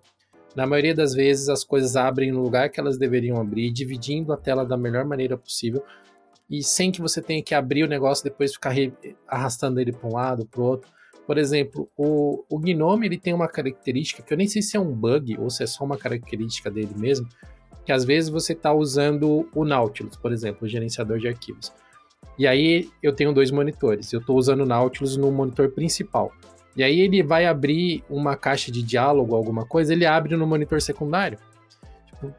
[0.54, 4.36] na maioria das vezes as coisas abrem no lugar que elas deveriam abrir, dividindo a
[4.36, 5.84] tela da melhor maneira possível,
[6.48, 8.72] e sem que você tenha que abrir o negócio depois ficar
[9.26, 10.88] arrastando ele para um lado, para o outro.
[11.26, 14.80] Por exemplo, o, o Gnome ele tem uma característica que eu nem sei se é
[14.80, 17.28] um bug ou se é só uma característica dele mesmo,
[17.86, 21.72] que às vezes você está usando o Nautilus, por exemplo, o gerenciador de arquivos.
[22.36, 24.12] E aí eu tenho dois monitores.
[24.12, 26.32] Eu estou usando o Nautilus no monitor principal.
[26.76, 30.82] E aí ele vai abrir uma caixa de diálogo, alguma coisa, ele abre no monitor
[30.82, 31.38] secundário.
[32.06, 32.34] Tipo,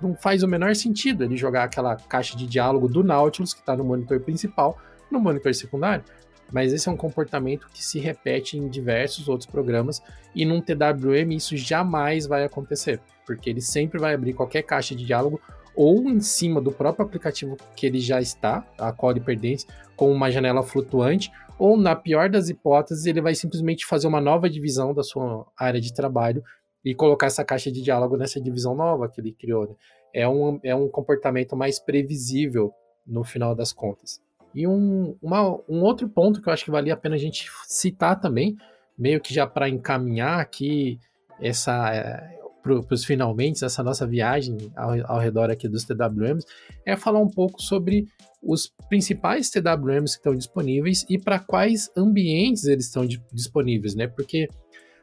[0.00, 3.76] não faz o menor sentido ele jogar aquela caixa de diálogo do Nautilus, que está
[3.76, 4.78] no monitor principal,
[5.10, 6.04] no monitor secundário.
[6.52, 10.00] Mas esse é um comportamento que se repete em diversos outros programas
[10.34, 15.04] e num TWM isso jamais vai acontecer, porque ele sempre vai abrir qualquer caixa de
[15.04, 15.40] diálogo
[15.74, 19.66] ou em cima do próprio aplicativo que ele já está, a qual ele pertence,
[19.96, 24.50] com uma janela flutuante, ou na pior das hipóteses, ele vai simplesmente fazer uma nova
[24.50, 26.42] divisão da sua área de trabalho
[26.84, 29.68] e colocar essa caixa de diálogo nessa divisão nova que ele criou.
[29.68, 29.74] Né?
[30.14, 32.72] É, um, é um comportamento mais previsível
[33.06, 34.20] no final das contas.
[34.54, 37.48] E um, uma, um outro ponto que eu acho que valia a pena a gente
[37.66, 38.56] citar também,
[38.98, 40.98] meio que já para encaminhar aqui
[41.40, 42.20] essa
[42.62, 46.46] para os finalmente, essa nossa viagem ao, ao, redor aqui dos TWMs,
[46.86, 48.06] é falar um pouco sobre
[48.42, 54.06] os principais TWMs que estão disponíveis e para quais ambientes eles estão disponíveis, né?
[54.06, 54.48] Porque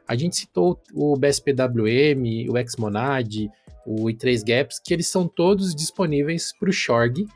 [0.08, 3.48] a gente citou o BSPWM, o Xmonad,
[3.86, 7.26] o i3Gaps, que eles são todos disponíveis para o Shorg,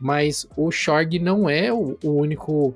[0.00, 2.74] mas o Shorg não é o, o único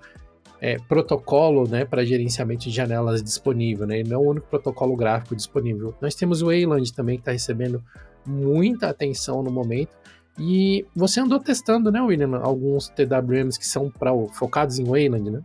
[0.60, 4.00] é, protocolo né, para gerenciamento de janelas disponível, né?
[4.00, 5.94] Ele não é o único protocolo gráfico disponível.
[6.00, 7.82] Nós temos o Wayland também que está recebendo
[8.26, 9.90] muita atenção no momento.
[10.38, 15.42] E você andou testando, né, William, alguns TWMs que são pra, focados em Wayland, né?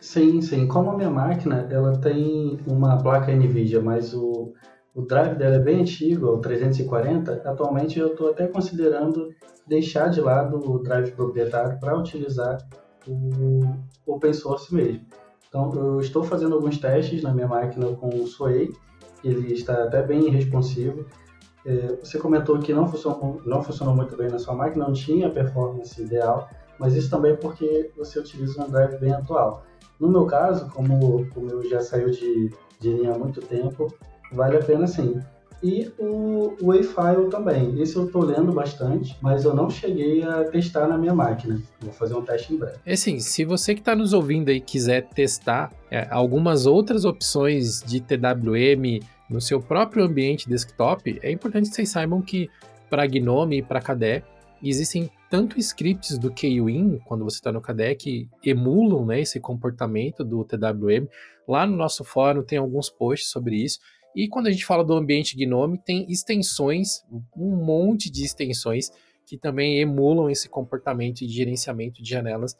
[0.00, 0.66] Sim, sim.
[0.66, 4.52] Como a minha máquina, ela tem uma placa NVIDIA, mas o,
[4.94, 7.42] o drive dela é bem antigo, é o 340.
[7.44, 9.30] Atualmente eu estou até considerando
[9.66, 12.58] deixar de lado o drive proprietário para utilizar
[13.06, 13.60] o
[14.06, 15.06] open source mesmo.
[15.48, 18.72] Então, eu estou fazendo alguns testes na minha máquina com o Sway,
[19.22, 21.06] ele está até bem responsivo.
[21.64, 25.28] É, você comentou que não funcionou, não funcionou muito bem na sua máquina, não tinha
[25.28, 26.48] a performance ideal,
[26.78, 29.64] mas isso também é porque você utiliza um drive bem atual.
[29.98, 32.50] No meu caso, como o meu já saiu de,
[32.80, 33.86] de linha há muito tempo,
[34.32, 35.20] vale a pena sim.
[35.64, 37.80] E o, Wayfile também.
[37.80, 41.58] Esse eu estou lendo bastante, mas eu não cheguei a testar na minha máquina.
[41.80, 42.76] Vou fazer um teste em breve.
[42.84, 47.82] É assim, se você que está nos ouvindo aí quiser testar é, algumas outras opções
[47.82, 52.50] de TWM no seu próprio ambiente desktop, é importante que vocês saibam que
[52.90, 54.22] para Gnome e para KDE
[54.62, 60.22] existem tanto scripts do KWin, quando você está no KDE, que emulam né, esse comportamento
[60.22, 61.08] do TWM.
[61.48, 63.78] Lá no nosso fórum tem alguns posts sobre isso.
[64.14, 67.02] E quando a gente fala do ambiente Gnome, tem extensões,
[67.36, 68.90] um monte de extensões
[69.26, 72.56] que também emulam esse comportamento de gerenciamento de janelas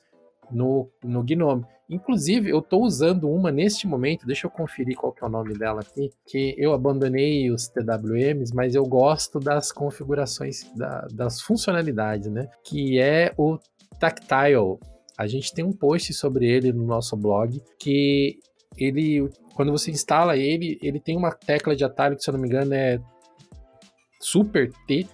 [0.51, 1.65] no, no Gnome.
[1.89, 5.55] Inclusive, eu estou usando uma neste momento, deixa eu conferir qual que é o nome
[5.55, 12.31] dela aqui, que eu abandonei os TWMs, mas eu gosto das configurações, da, das funcionalidades,
[12.31, 12.49] né?
[12.65, 13.59] Que é o
[14.01, 14.79] Tactile.
[15.17, 18.39] A gente tem um post sobre ele no nosso blog, que
[18.77, 22.41] ele quando você instala ele, ele tem uma tecla de atalho que, se eu não
[22.41, 23.01] me engano, é
[24.21, 25.07] Super T.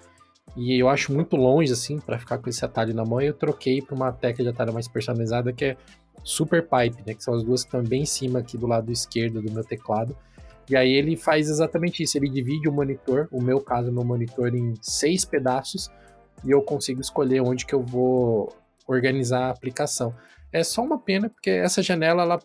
[0.56, 3.20] E eu acho muito longe, assim, para ficar com esse atalho na mão.
[3.20, 5.76] Eu troquei para uma tecla de atalho mais personalizada que é
[6.24, 7.14] Super Pipe, né?
[7.14, 9.62] Que são as duas que estão bem em cima aqui do lado esquerdo do meu
[9.62, 10.16] teclado.
[10.68, 12.16] E aí ele faz exatamente isso.
[12.16, 15.90] Ele divide o monitor, o meu caso, meu monitor, em seis pedaços.
[16.44, 18.52] E eu consigo escolher onde que eu vou
[18.86, 20.14] organizar a aplicação.
[20.52, 22.38] É só uma pena, porque essa janela, ela,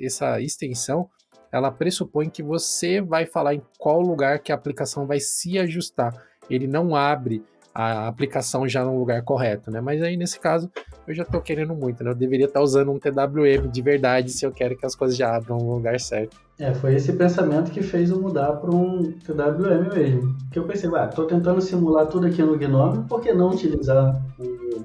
[0.00, 1.08] essa extensão,
[1.50, 6.12] ela pressupõe que você vai falar em qual lugar que a aplicação vai se ajustar.
[6.48, 9.80] Ele não abre a aplicação já no lugar correto, né?
[9.80, 10.70] Mas aí nesse caso
[11.08, 12.10] eu já estou querendo muito, né?
[12.10, 15.16] Eu deveria estar tá usando um TWM de verdade se eu quero que as coisas
[15.16, 16.36] já abram no lugar certo.
[16.58, 20.36] É, foi esse pensamento que fez eu mudar para um TWM mesmo.
[20.52, 24.22] Que eu pensei, ah, tô tentando simular tudo aqui no Gnome, por que não utilizar
[24.38, 24.84] um,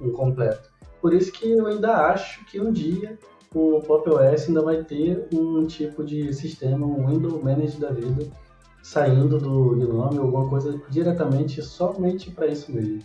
[0.00, 0.73] um completo?
[1.04, 3.18] Por isso que eu ainda acho que um dia
[3.54, 8.26] o Pop OS ainda vai ter um tipo de sistema, um window manager da vida,
[8.82, 13.02] saindo do Gnome, alguma coisa diretamente somente para isso mesmo.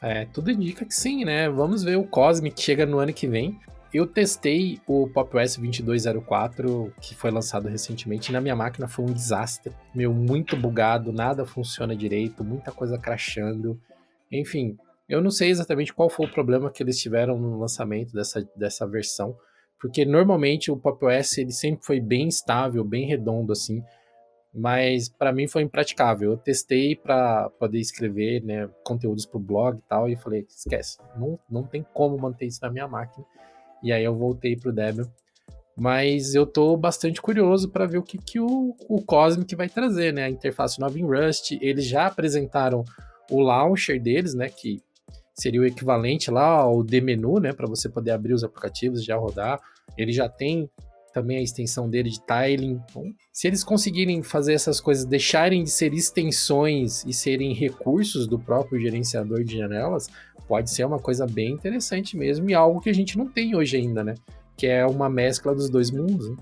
[0.00, 1.50] É, tudo indica que sim, né?
[1.50, 3.60] Vamos ver o Cosmic que chega no ano que vem.
[3.92, 9.04] Eu testei o Pop OS 2204, que foi lançado recentemente, e na minha máquina foi
[9.04, 9.74] um desastre.
[9.94, 13.78] Meu, muito bugado, nada funciona direito, muita coisa crashando.
[14.32, 14.78] Enfim,
[15.10, 18.86] eu não sei exatamente qual foi o problema que eles tiveram no lançamento dessa, dessa
[18.86, 19.36] versão,
[19.80, 23.82] porque normalmente o Pop OS ele sempre foi bem estável, bem redondo assim,
[24.54, 26.32] mas para mim foi impraticável.
[26.32, 30.98] Eu testei para poder escrever né, conteúdos para o blog e tal, e falei, esquece,
[31.16, 33.26] não, não tem como manter isso na minha máquina.
[33.82, 35.10] E aí eu voltei para o Debian.
[35.76, 40.12] Mas eu tô bastante curioso para ver o que, que o, o Cosmic vai trazer,
[40.12, 40.24] né?
[40.24, 41.52] A interface nova em Rust.
[41.52, 42.84] Eles já apresentaram
[43.30, 44.50] o launcher deles, né?
[44.50, 44.82] Que
[45.40, 49.16] seria o equivalente lá ao D-menu, né, para você poder abrir os aplicativos e já
[49.16, 49.60] rodar.
[49.96, 50.68] Ele já tem
[51.12, 52.80] também a extensão dele de tiling.
[52.88, 58.38] Então, se eles conseguirem fazer essas coisas, deixarem de ser extensões e serem recursos do
[58.38, 60.08] próprio gerenciador de janelas,
[60.46, 63.76] pode ser uma coisa bem interessante mesmo e algo que a gente não tem hoje
[63.76, 64.14] ainda, né?
[64.56, 66.28] Que é uma mescla dos dois mundos.
[66.28, 66.36] Né?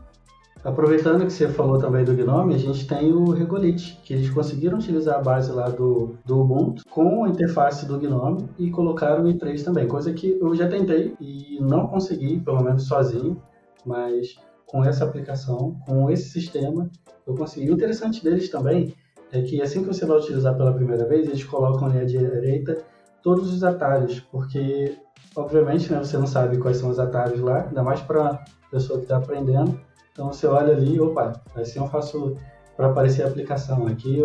[0.64, 4.78] Aproveitando que você falou também do Gnome, a gente tem o Regolith, que eles conseguiram
[4.78, 9.28] utilizar a base lá do, do Ubuntu com a interface do Gnome e colocaram o
[9.28, 13.40] i3 também, coisa que eu já tentei e não consegui, pelo menos sozinho,
[13.86, 14.36] mas
[14.66, 16.90] com essa aplicação, com esse sistema,
[17.26, 17.70] eu consegui.
[17.70, 18.94] O interessante deles também
[19.32, 22.78] é que assim que você vai utilizar pela primeira vez, eles colocam ali à direita
[23.22, 24.96] todos os atalhos, porque
[25.36, 29.04] obviamente né, você não sabe quais são os atalhos lá, ainda mais para pessoa que
[29.04, 29.78] está aprendendo.
[30.18, 32.36] Então você olha ali, opa, assim eu faço
[32.76, 34.18] para aparecer a aplicação aqui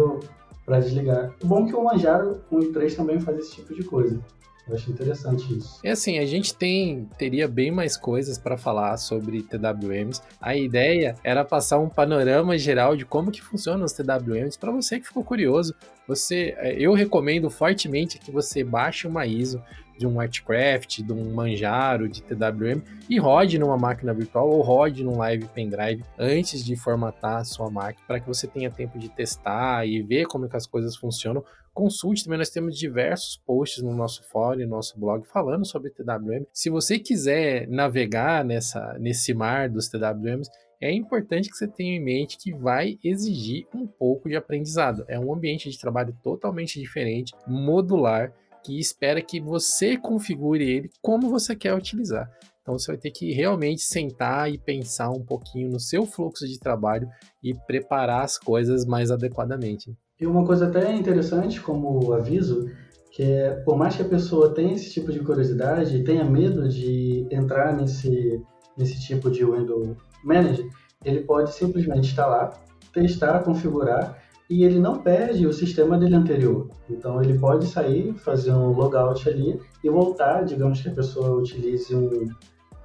[0.65, 1.31] para desligar.
[1.43, 4.19] O bom é que o Manjaro 1 e 3 também faz esse tipo de coisa.
[4.67, 5.79] Eu acho interessante isso.
[5.83, 10.19] É assim, a gente tem teria bem mais coisas para falar sobre TWMs.
[10.41, 14.99] A ideia era passar um panorama geral de como que funcionam os TWMs para você
[14.99, 15.75] que ficou curioso.
[16.07, 19.61] Você, é, eu recomendo fortemente que você baixe uma ISO
[19.97, 25.03] de um Artcraft, de um Manjaro, de TWM e rode numa máquina virtual ou rode
[25.03, 29.09] num live pendrive antes de formatar a sua máquina para que você tenha tempo de
[29.09, 31.43] testar e ver como que as coisas funcionam.
[31.73, 36.45] Consulte também, nós temos diversos posts no nosso fórum no nosso blog falando sobre TWM.
[36.53, 42.03] Se você quiser navegar nessa, nesse mar dos TWMs, é importante que você tenha em
[42.03, 45.05] mente que vai exigir um pouco de aprendizado.
[45.07, 48.33] É um ambiente de trabalho totalmente diferente, modular,
[48.63, 52.29] que espera que você configure ele como você quer utilizar.
[52.61, 56.57] Então você vai ter que realmente sentar e pensar um pouquinho no seu fluxo de
[56.57, 57.07] trabalho
[57.43, 59.93] e preparar as coisas mais adequadamente.
[60.19, 62.69] E uma coisa até interessante como aviso,
[63.11, 66.69] que é, por mais que a pessoa tenha esse tipo de curiosidade e tenha medo
[66.69, 68.41] de entrar nesse,
[68.77, 70.65] nesse tipo de window manager,
[71.03, 74.22] ele pode simplesmente instalar, testar, configurar
[74.53, 76.69] e ele não perde o sistema dele anterior.
[76.87, 81.95] Então ele pode sair, fazer um logout ali e voltar, digamos que a pessoa utilize
[81.95, 82.29] um,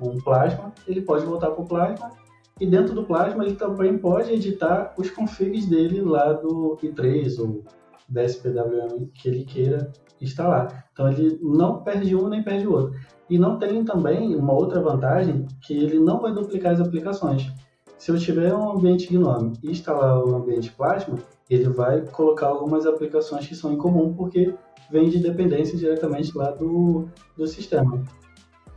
[0.01, 2.11] um Plasma, ele pode voltar para o Plasma
[2.59, 7.63] e dentro do Plasma ele também pode editar os configs dele lá do i3 ou
[8.09, 9.93] DSPWM que ele queira
[10.23, 10.87] instalar.
[10.95, 12.99] Então ele não perde um nem perde o outro.
[13.29, 17.53] E não tem também uma outra vantagem que ele não vai duplicar as aplicações.
[17.99, 21.19] Se eu tiver um ambiente Gnome e instalar o ambiente Plasma,
[21.51, 24.55] ele vai colocar algumas aplicações que são em comum, porque
[24.91, 28.03] vem de dependência diretamente lá do, do sistema.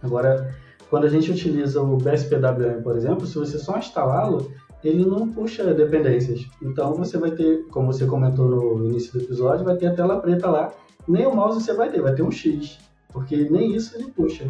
[0.01, 0.55] Agora,
[0.89, 4.51] quando a gente utiliza o BSPWM, por exemplo, se você só instalá-lo,
[4.84, 6.47] ele não puxa dependências.
[6.61, 10.19] Então você vai ter, como você comentou no início do episódio, vai ter a tela
[10.19, 10.74] preta lá.
[11.07, 14.49] Nem o mouse você vai ter, vai ter um X, porque nem isso ele puxa.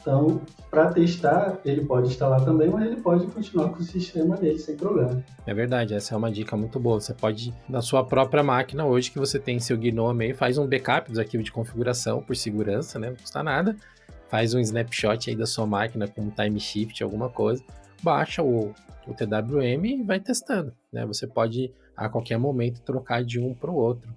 [0.00, 0.40] Então,
[0.70, 4.76] para testar, ele pode instalar também, mas ele pode continuar com o sistema dele sem
[4.76, 5.22] problema.
[5.46, 7.00] É verdade, essa é uma dica muito boa.
[7.00, 10.66] Você pode, na sua própria máquina, hoje que você tem seu Gnome aí, faz um
[10.66, 13.10] backup dos arquivos de configuração por segurança, né?
[13.10, 13.76] Não custa nada.
[14.28, 17.62] Faz um snapshot aí da sua máquina com um time shift, alguma coisa.
[18.02, 18.72] Baixa o,
[19.06, 21.04] o TWM e vai testando, né?
[21.04, 24.10] Você pode a qualquer momento trocar de um para o outro.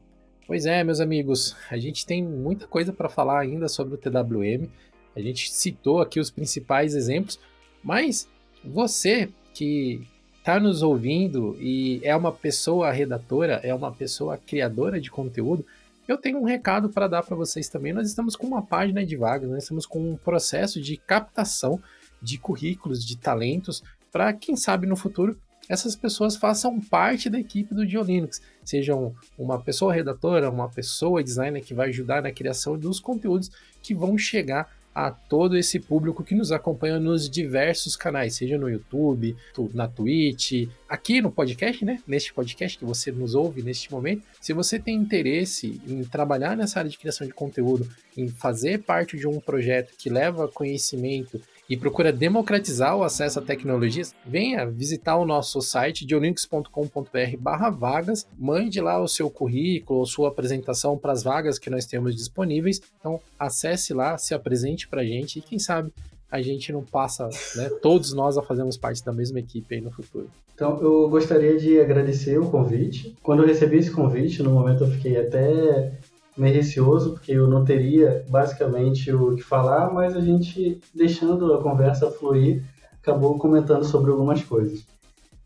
[0.47, 4.69] Pois é, meus amigos, a gente tem muita coisa para falar ainda sobre o TWM.
[5.15, 7.39] A gente citou aqui os principais exemplos,
[7.83, 8.27] mas
[8.63, 10.01] você que
[10.39, 15.65] está nos ouvindo e é uma pessoa redatora, é uma pessoa criadora de conteúdo,
[16.07, 17.93] eu tenho um recado para dar para vocês também.
[17.93, 21.81] Nós estamos com uma página de vagas, nós estamos com um processo de captação
[22.21, 25.37] de currículos, de talentos, para quem sabe no futuro
[25.69, 31.63] essas pessoas façam parte da equipe do Diolinux, sejam uma pessoa redatora, uma pessoa designer
[31.63, 33.49] que vai ajudar na criação dos conteúdos
[33.81, 38.69] que vão chegar a todo esse público que nos acompanha nos diversos canais, seja no
[38.69, 39.35] YouTube,
[39.73, 41.99] na Twitch, aqui no podcast, né?
[42.07, 44.23] Neste podcast que você nos ouve neste momento.
[44.39, 49.17] Se você tem interesse em trabalhar nessa área de criação de conteúdo, em fazer parte
[49.17, 55.17] de um projeto que leva conhecimento e procura democratizar o acesso a tecnologias, venha visitar
[55.17, 61.13] o nosso site diolinux.com.br barra vagas, mande lá o seu currículo ou sua apresentação para
[61.13, 62.81] as vagas que nós temos disponíveis.
[62.99, 65.91] Então acesse lá, se apresente para a gente e quem sabe
[66.29, 69.91] a gente não passa, né, todos nós a fazermos parte da mesma equipe aí no
[69.91, 70.29] futuro.
[70.55, 73.15] Então, eu gostaria de agradecer o convite.
[73.23, 75.93] Quando eu recebi esse convite, no momento eu fiquei até
[76.35, 81.61] meio receoso, porque eu não teria basicamente o que falar, mas a gente, deixando a
[81.61, 82.63] conversa fluir,
[83.01, 84.85] acabou comentando sobre algumas coisas.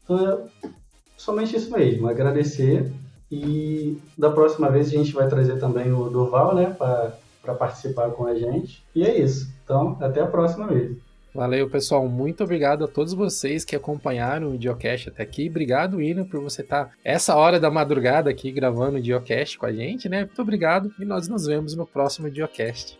[0.03, 0.69] Então, é
[1.17, 2.91] somente isso mesmo, agradecer
[3.29, 8.25] e da próxima vez a gente vai trazer também o Durval, né, para participar com
[8.25, 8.83] a gente.
[8.95, 9.51] E é isso.
[9.63, 10.97] Então, até a próxima vez.
[11.37, 12.09] Valeu, pessoal.
[12.09, 15.47] Muito obrigado a todos vocês que acompanharam o Idiocast até aqui.
[15.47, 19.67] Obrigado, Ina, por você estar tá essa hora da madrugada aqui gravando o Idiocast com
[19.67, 20.25] a gente, né?
[20.25, 22.97] Muito obrigado e nós nos vemos no próximo Idiocast.